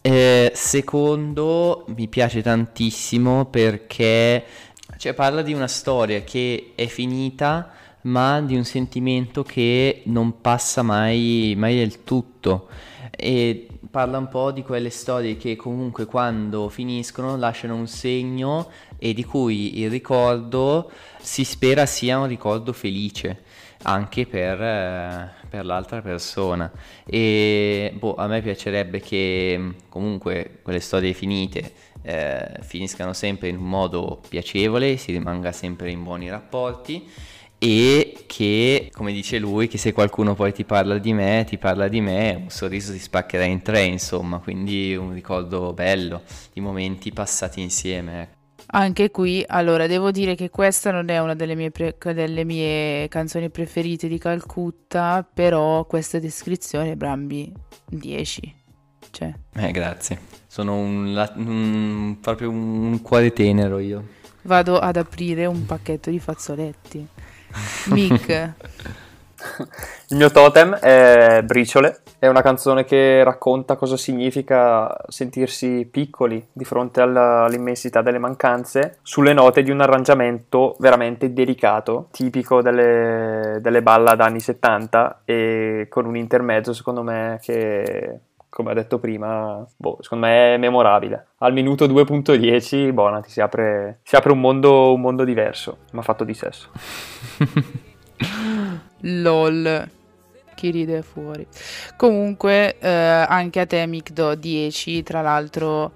Eh, 0.03 0.51
secondo, 0.55 1.85
mi 1.95 2.07
piace 2.07 2.41
tantissimo 2.41 3.45
perché 3.45 4.43
cioè, 4.97 5.13
parla 5.13 5.43
di 5.43 5.53
una 5.53 5.67
storia 5.67 6.21
che 6.23 6.71
è 6.73 6.87
finita, 6.87 7.71
ma 8.03 8.41
di 8.41 8.55
un 8.55 8.63
sentimento 8.63 9.43
che 9.43 10.01
non 10.05 10.41
passa 10.41 10.81
mai, 10.81 11.53
mai 11.55 11.75
del 11.75 12.03
tutto. 12.03 12.67
E 13.11 13.67
parla 13.91 14.17
un 14.17 14.27
po' 14.27 14.51
di 14.51 14.63
quelle 14.63 14.89
storie 14.89 15.37
che 15.37 15.55
comunque 15.55 16.05
quando 16.05 16.69
finiscono 16.69 17.37
lasciano 17.37 17.75
un 17.75 17.87
segno 17.87 18.69
e 18.97 19.13
di 19.13 19.23
cui 19.23 19.79
il 19.81 19.89
ricordo 19.91 20.89
si 21.21 21.43
spera 21.43 21.85
sia 21.85 22.19
un 22.19 22.27
ricordo 22.27 22.73
felice 22.73 23.43
anche 23.83 24.25
per, 24.25 24.61
eh, 24.61 25.31
per 25.49 25.65
l'altra 25.65 26.01
persona. 26.01 26.71
E 27.05 27.93
boh, 27.97 28.15
a 28.15 28.27
me 28.27 28.41
piacerebbe 28.41 28.99
che 28.99 29.55
mm, 29.57 29.69
comunque 29.89 30.59
quelle 30.61 30.79
storie 30.79 31.13
finite 31.13 31.73
eh, 32.01 32.57
finiscano 32.61 33.13
sempre 33.13 33.49
in 33.49 33.57
un 33.57 33.67
modo 33.67 34.21
piacevole, 34.27 34.97
si 34.97 35.11
rimanga 35.11 35.51
sempre 35.51 35.91
in 35.91 36.03
buoni 36.03 36.29
rapporti 36.29 37.09
e 37.63 38.23
che, 38.25 38.89
come 38.91 39.13
dice 39.13 39.37
lui, 39.37 39.67
che 39.67 39.77
se 39.77 39.93
qualcuno 39.93 40.33
poi 40.33 40.51
ti 40.51 40.63
parla 40.65 40.97
di 40.97 41.13
me, 41.13 41.45
ti 41.47 41.59
parla 41.59 41.87
di 41.87 42.01
me, 42.01 42.33
un 42.33 42.49
sorriso 42.49 42.91
ti 42.91 42.97
spaccherà 42.97 43.43
in 43.43 43.61
tre, 43.61 43.83
insomma, 43.83 44.39
quindi 44.39 44.95
un 44.95 45.13
ricordo 45.13 45.71
bello 45.71 46.23
di 46.53 46.59
momenti 46.59 47.11
passati 47.11 47.61
insieme. 47.61 48.40
Anche 48.73 49.11
qui, 49.11 49.43
allora, 49.45 49.85
devo 49.85 50.11
dire 50.11 50.35
che 50.35 50.49
questa 50.49 50.91
non 50.91 51.09
è 51.09 51.19
una 51.19 51.35
delle 51.35 51.55
mie, 51.55 51.71
pre- 51.71 51.97
delle 52.13 52.45
mie 52.45 53.07
canzoni 53.09 53.49
preferite 53.49 54.07
di 54.07 54.17
Calcutta, 54.17 55.27
però 55.31 55.85
questa 55.85 56.19
descrizione, 56.19 56.95
Brambi, 56.95 57.51
10. 57.87 58.55
Cioè. 59.11 59.33
Eh, 59.55 59.71
grazie. 59.71 60.19
Sono 60.47 60.77
un, 60.77 61.31
un, 61.35 62.17
proprio 62.21 62.49
un 62.49 63.01
cuore 63.01 63.33
tenero 63.33 63.79
io. 63.79 64.07
Vado 64.43 64.79
ad 64.79 64.95
aprire 64.95 65.45
un 65.45 65.65
pacchetto 65.65 66.09
di 66.09 66.19
fazzoletti. 66.19 67.05
Mick. 67.87 68.53
Il 70.09 70.17
mio 70.17 70.29
totem 70.31 70.75
è 70.75 71.41
briciole 71.43 72.01
È 72.19 72.27
una 72.27 72.41
canzone 72.41 72.83
che 72.83 73.23
racconta 73.23 73.75
cosa 73.75 73.97
significa 73.97 74.95
sentirsi 75.07 75.87
piccoli 75.89 76.45
di 76.51 76.65
fronte 76.65 77.01
alla, 77.01 77.43
all'immensità 77.43 78.01
delle 78.01 78.19
mancanze, 78.19 78.99
sulle 79.01 79.33
note 79.33 79.63
di 79.63 79.71
un 79.71 79.81
arrangiamento 79.81 80.75
veramente 80.79 81.33
delicato, 81.33 82.07
tipico 82.11 82.61
delle, 82.61 83.59
delle 83.61 83.81
ballad 83.81 84.19
anni 84.19 84.39
70 84.39 85.21
e 85.25 85.87
con 85.89 86.05
un 86.05 86.17
intermezzo 86.17 86.73
secondo 86.73 87.03
me 87.03 87.39
che 87.41 88.19
come 88.51 88.71
ho 88.71 88.73
detto 88.73 88.99
prima, 88.99 89.65
boh, 89.77 89.97
secondo 90.01 90.25
me 90.27 90.55
è 90.55 90.57
memorabile. 90.57 91.27
Al 91.37 91.53
minuto 91.53 91.87
2.10, 91.87 92.91
buona, 92.91 93.21
ti 93.21 93.29
si 93.29 93.39
apre, 93.39 93.99
si 94.03 94.17
apre 94.17 94.33
un, 94.33 94.41
mondo, 94.41 94.93
un 94.93 94.99
mondo 94.99 95.23
diverso, 95.23 95.77
ma 95.91 96.01
fatto 96.01 96.25
di 96.25 96.33
sesso. 96.33 96.69
LOL 99.01 99.89
chi 100.61 100.69
ride 100.69 101.01
fuori. 101.01 101.45
Comunque, 101.97 102.77
eh, 102.77 102.89
anche 102.89 103.59
a 103.61 103.65
te, 103.65 103.85
Mic, 103.87 104.11
do 104.11 104.35
10. 104.35 105.01
Tra 105.01 105.21
l'altro, 105.21 105.93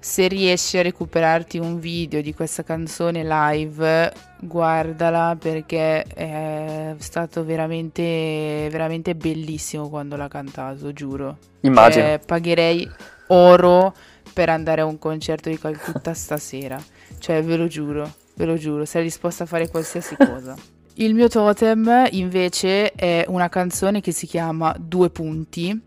se 0.00 0.28
riesci 0.28 0.78
a 0.78 0.82
recuperarti 0.82 1.58
un 1.58 1.80
video 1.80 2.22
di 2.22 2.32
questa 2.32 2.62
canzone 2.62 3.24
live, 3.24 4.12
guardala 4.40 5.36
perché 5.38 6.02
è 6.02 6.94
stato 6.98 7.44
veramente, 7.44 8.68
veramente 8.70 9.14
bellissimo 9.14 9.88
quando 9.88 10.14
l'ha 10.16 10.28
cantato, 10.28 10.92
giuro. 10.92 11.38
Immagino. 11.62 12.04
Cioè, 12.04 12.20
pagherei 12.24 12.88
oro 13.28 13.94
per 14.32 14.48
andare 14.48 14.82
a 14.82 14.84
un 14.84 14.98
concerto 14.98 15.48
di 15.48 15.58
Calcutta 15.58 16.14
stasera. 16.14 16.80
Cioè, 17.18 17.42
ve 17.42 17.56
lo 17.56 17.66
giuro, 17.66 18.08
ve 18.34 18.44
lo 18.44 18.56
giuro, 18.56 18.84
sei 18.84 19.02
disposta 19.02 19.42
a 19.44 19.46
fare 19.46 19.68
qualsiasi 19.68 20.14
cosa. 20.16 20.54
Il 20.96 21.12
mio 21.12 21.26
totem 21.26 22.06
invece 22.12 22.92
è 22.92 23.24
una 23.26 23.48
canzone 23.48 24.00
che 24.00 24.12
si 24.12 24.28
chiama 24.28 24.76
Due 24.78 25.10
punti. 25.10 25.82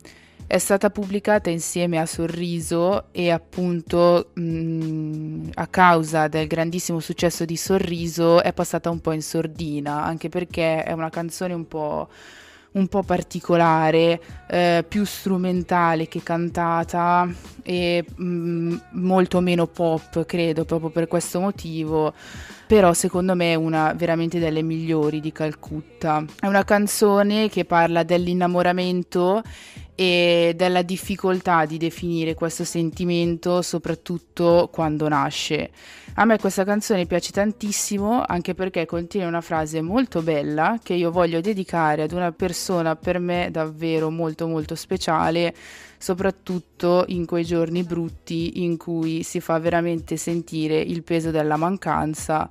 È 0.45 0.57
stata 0.57 0.89
pubblicata 0.89 1.49
insieme 1.49 1.97
a 1.97 2.05
Sorriso 2.05 3.05
e 3.13 3.31
appunto 3.31 4.31
mh, 4.33 4.41
mm, 4.41 5.49
a 5.53 5.67
causa 5.67 6.27
del 6.27 6.47
grandissimo 6.47 6.99
successo 6.99 7.45
di 7.45 7.55
Sorriso 7.55 8.43
è 8.43 8.51
passata 8.51 8.89
un 8.89 8.99
po' 8.99 9.13
in 9.13 9.21
sordina, 9.21 10.03
anche 10.03 10.27
perché 10.27 10.83
è 10.83 10.91
una 10.91 11.09
canzone 11.09 11.53
un 11.53 11.67
po' 11.67 12.09
un 12.73 12.87
po' 12.87 13.01
particolare, 13.01 14.21
eh, 14.47 14.85
più 14.87 15.03
strumentale 15.05 16.07
che 16.07 16.21
cantata 16.21 17.27
e 17.63 18.05
mh, 18.13 18.23
mm, 18.23 18.77
molto 18.91 19.39
meno 19.39 19.67
pop, 19.67 20.25
credo, 20.25 20.65
proprio 20.65 20.89
per 20.89 21.07
questo 21.07 21.39
motivo. 21.39 22.13
Però 22.67 22.93
secondo 22.93 23.33
me 23.33 23.53
è 23.53 23.55
una 23.55 23.93
veramente 23.93 24.39
delle 24.39 24.61
migliori 24.61 25.21
di 25.21 25.31
Calcutta. 25.31 26.25
È 26.37 26.47
una 26.47 26.65
canzone 26.65 27.47
che 27.47 27.63
parla 27.63 28.03
dell'innamoramento 28.03 29.41
e 29.99 30.53
della 30.55 30.83
difficoltà 30.83 31.65
di 31.65 31.79
definire 31.79 32.35
questo 32.35 32.63
sentimento, 32.63 33.63
soprattutto 33.63 34.69
quando 34.71 35.07
nasce. 35.07 35.71
A 36.13 36.25
me 36.25 36.37
questa 36.37 36.63
canzone 36.63 37.07
piace 37.07 37.31
tantissimo 37.31 38.23
anche 38.23 38.53
perché 38.53 38.85
contiene 38.85 39.25
una 39.25 39.41
frase 39.41 39.81
molto 39.81 40.21
bella 40.21 40.77
che 40.83 40.93
io 40.93 41.09
voglio 41.09 41.41
dedicare 41.41 42.03
ad 42.03 42.11
una 42.11 42.31
persona 42.31 42.95
per 42.95 43.17
me 43.17 43.49
davvero 43.49 44.11
molto 44.11 44.47
molto 44.47 44.75
speciale, 44.75 45.51
soprattutto 45.97 47.03
in 47.07 47.25
quei 47.25 47.43
giorni 47.43 47.81
brutti 47.81 48.61
in 48.63 48.77
cui 48.77 49.23
si 49.23 49.39
fa 49.39 49.57
veramente 49.57 50.15
sentire 50.15 50.79
il 50.79 51.01
peso 51.01 51.31
della 51.31 51.57
mancanza 51.57 52.47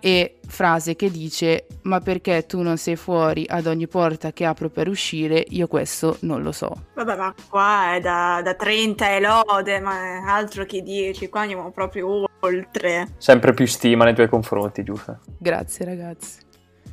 e 0.00 0.38
frase 0.46 0.96
che 0.96 1.10
dice 1.10 1.66
ma 1.82 2.00
perché 2.00 2.46
tu 2.46 2.62
non 2.62 2.76
sei 2.76 2.96
fuori 2.96 3.44
ad 3.48 3.66
ogni 3.66 3.86
porta 3.86 4.32
che 4.32 4.44
apro 4.44 4.68
per 4.68 4.88
uscire? 4.88 5.44
Io 5.48 5.66
questo 5.66 6.16
non 6.20 6.42
lo 6.42 6.52
so. 6.52 6.72
Vabbè 6.94 7.16
ma 7.16 7.34
qua 7.48 7.94
è 7.94 8.00
da, 8.00 8.40
da 8.42 8.54
30 8.54 9.10
e 9.10 9.20
lode 9.20 9.80
ma 9.80 10.24
altro 10.26 10.64
che 10.64 10.82
10 10.82 11.28
qua 11.28 11.40
andiamo 11.40 11.70
proprio 11.70 12.24
oltre. 12.40 13.08
Sempre 13.18 13.52
più 13.54 13.66
stima 13.66 14.04
nei 14.04 14.14
tuoi 14.14 14.28
confronti 14.28 14.82
Giuffa 14.82 15.18
grazie 15.38 15.84
ragazzi. 15.84 16.38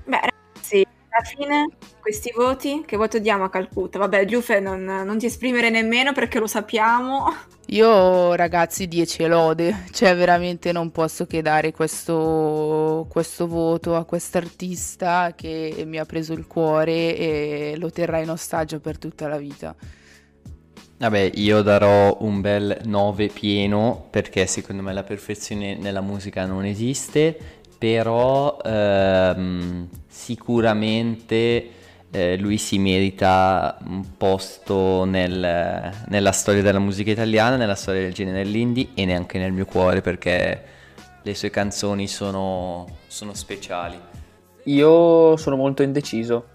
Beh 0.05 0.11
ragazzi 0.11 0.42
alla 1.13 1.23
fine 1.23 1.67
questi 1.99 2.33
voti, 2.35 2.83
che 2.85 2.97
voto 2.97 3.19
diamo 3.19 3.43
a 3.43 3.49
Calcutta? 3.49 3.99
Vabbè, 3.99 4.25
Giuffe 4.25 4.59
non, 4.59 4.83
non 4.83 5.17
ti 5.19 5.27
esprimere 5.27 5.69
nemmeno 5.69 6.11
perché 6.11 6.39
lo 6.39 6.47
sappiamo. 6.47 7.31
Io 7.67 8.33
ragazzi 8.33 8.87
10 8.87 9.25
lode, 9.27 9.85
cioè 9.91 10.15
veramente 10.15 10.71
non 10.71 10.91
posso 10.91 11.25
che 11.25 11.41
dare 11.41 11.71
questo, 11.71 13.05
questo 13.09 13.47
voto 13.47 13.95
a 13.95 14.03
quest'artista 14.03 15.33
che 15.35 15.83
mi 15.85 15.97
ha 15.97 16.05
preso 16.05 16.33
il 16.33 16.45
cuore 16.47 17.15
e 17.15 17.75
lo 17.77 17.89
terrà 17.91 18.19
in 18.19 18.31
ostaggio 18.31 18.79
per 18.79 18.97
tutta 18.97 19.27
la 19.27 19.37
vita. 19.37 19.75
Vabbè, 20.97 21.31
io 21.35 21.61
darò 21.61 22.17
un 22.21 22.41
bel 22.41 22.79
9 22.85 23.27
pieno 23.27 24.07
perché 24.09 24.45
secondo 24.45 24.81
me 24.81 24.93
la 24.93 25.03
perfezione 25.03 25.75
nella 25.75 26.01
musica 26.01 26.45
non 26.45 26.65
esiste, 26.65 27.61
però 27.83 28.59
ehm, 28.63 29.89
sicuramente 30.07 31.69
eh, 32.11 32.37
lui 32.37 32.57
si 32.57 32.79
merita 32.79 33.77
un 33.85 34.15
posto 34.15 35.03
nel, 35.03 35.91
nella 36.07 36.31
storia 36.31 36.61
della 36.61 36.79
musica 36.79 37.11
italiana, 37.11 37.57
nella 37.57 37.75
storia 37.75 37.99
del 37.99 38.13
genere 38.13 38.41
dell'indie 38.41 38.91
e 38.93 39.03
neanche 39.03 39.37
nel 39.37 39.51
mio 39.51 39.65
cuore 39.65 39.99
perché 39.99 40.63
le 41.21 41.35
sue 41.35 41.49
canzoni 41.49 42.07
sono, 42.07 42.87
sono 43.07 43.33
speciali. 43.33 43.99
Io 44.63 45.35
sono 45.35 45.57
molto 45.57 45.83
indeciso, 45.83 46.45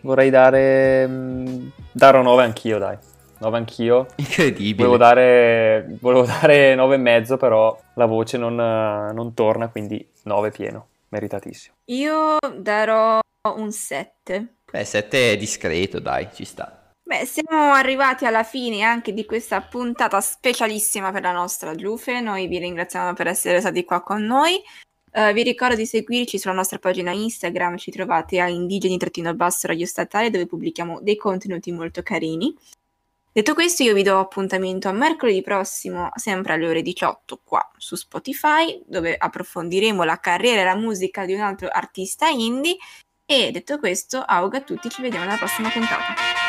vorrei 0.00 0.30
dare... 0.30 1.06
Mm, 1.06 1.68
darò 1.92 2.20
9 2.20 2.42
anch'io 2.42 2.78
dai. 2.78 2.96
9 3.44 3.56
anch'io. 3.56 4.06
Incredibile. 4.16 4.88
Volevo 4.88 4.96
dare, 4.96 5.96
volevo 6.00 6.24
dare 6.24 6.74
9,5 6.74 7.36
però 7.36 7.78
la 7.94 8.06
voce 8.06 8.38
non, 8.38 8.54
non 8.54 9.34
torna 9.34 9.68
quindi 9.68 10.06
9 10.24 10.50
pieno, 10.50 10.86
meritatissimo. 11.08 11.74
Io 11.86 12.38
darò 12.58 13.20
un 13.56 13.70
7 13.70 14.54
Beh, 14.74 14.84
7 14.84 15.30
è 15.30 15.36
discreto, 15.36 16.00
dai, 16.00 16.26
ci 16.34 16.44
sta. 16.44 16.90
Beh, 17.00 17.26
siamo 17.26 17.74
arrivati 17.74 18.26
alla 18.26 18.42
fine 18.42 18.82
anche 18.82 19.12
di 19.12 19.24
questa 19.24 19.60
puntata 19.60 20.20
specialissima 20.20 21.12
per 21.12 21.22
la 21.22 21.30
nostra 21.30 21.76
Giufe. 21.76 22.20
Noi 22.20 22.48
vi 22.48 22.58
ringraziamo 22.58 23.12
per 23.12 23.28
essere 23.28 23.60
stati 23.60 23.84
qua 23.84 24.02
con 24.02 24.24
noi. 24.24 24.60
Uh, 25.12 25.32
vi 25.32 25.44
ricordo 25.44 25.76
di 25.76 25.86
seguirci 25.86 26.40
sulla 26.40 26.54
nostra 26.54 26.80
pagina 26.80 27.12
Instagram, 27.12 27.76
ci 27.76 27.92
trovate 27.92 28.40
a 28.40 28.48
indigeni-basso 28.48 29.68
radio 29.68 29.86
statale 29.86 30.30
dove 30.30 30.46
pubblichiamo 30.46 30.98
dei 31.02 31.14
contenuti 31.14 31.70
molto 31.70 32.02
carini. 32.02 32.52
Detto 33.36 33.52
questo, 33.54 33.82
io 33.82 33.94
vi 33.94 34.04
do 34.04 34.20
appuntamento 34.20 34.88
a 34.88 34.92
mercoledì 34.92 35.42
prossimo, 35.42 36.08
sempre 36.14 36.52
alle 36.52 36.68
ore 36.68 36.82
18, 36.82 37.40
qua 37.42 37.68
su 37.76 37.96
Spotify, 37.96 38.80
dove 38.86 39.16
approfondiremo 39.16 40.04
la 40.04 40.20
carriera 40.20 40.60
e 40.60 40.64
la 40.64 40.76
musica 40.76 41.24
di 41.24 41.34
un 41.34 41.40
altro 41.40 41.66
artista 41.66 42.28
indie 42.28 42.76
e 43.26 43.50
detto 43.50 43.80
questo, 43.80 44.20
auguro 44.20 44.58
a 44.58 44.62
tutti, 44.62 44.88
ci 44.88 45.02
vediamo 45.02 45.24
alla 45.24 45.36
prossima 45.36 45.68
puntata. 45.68 46.43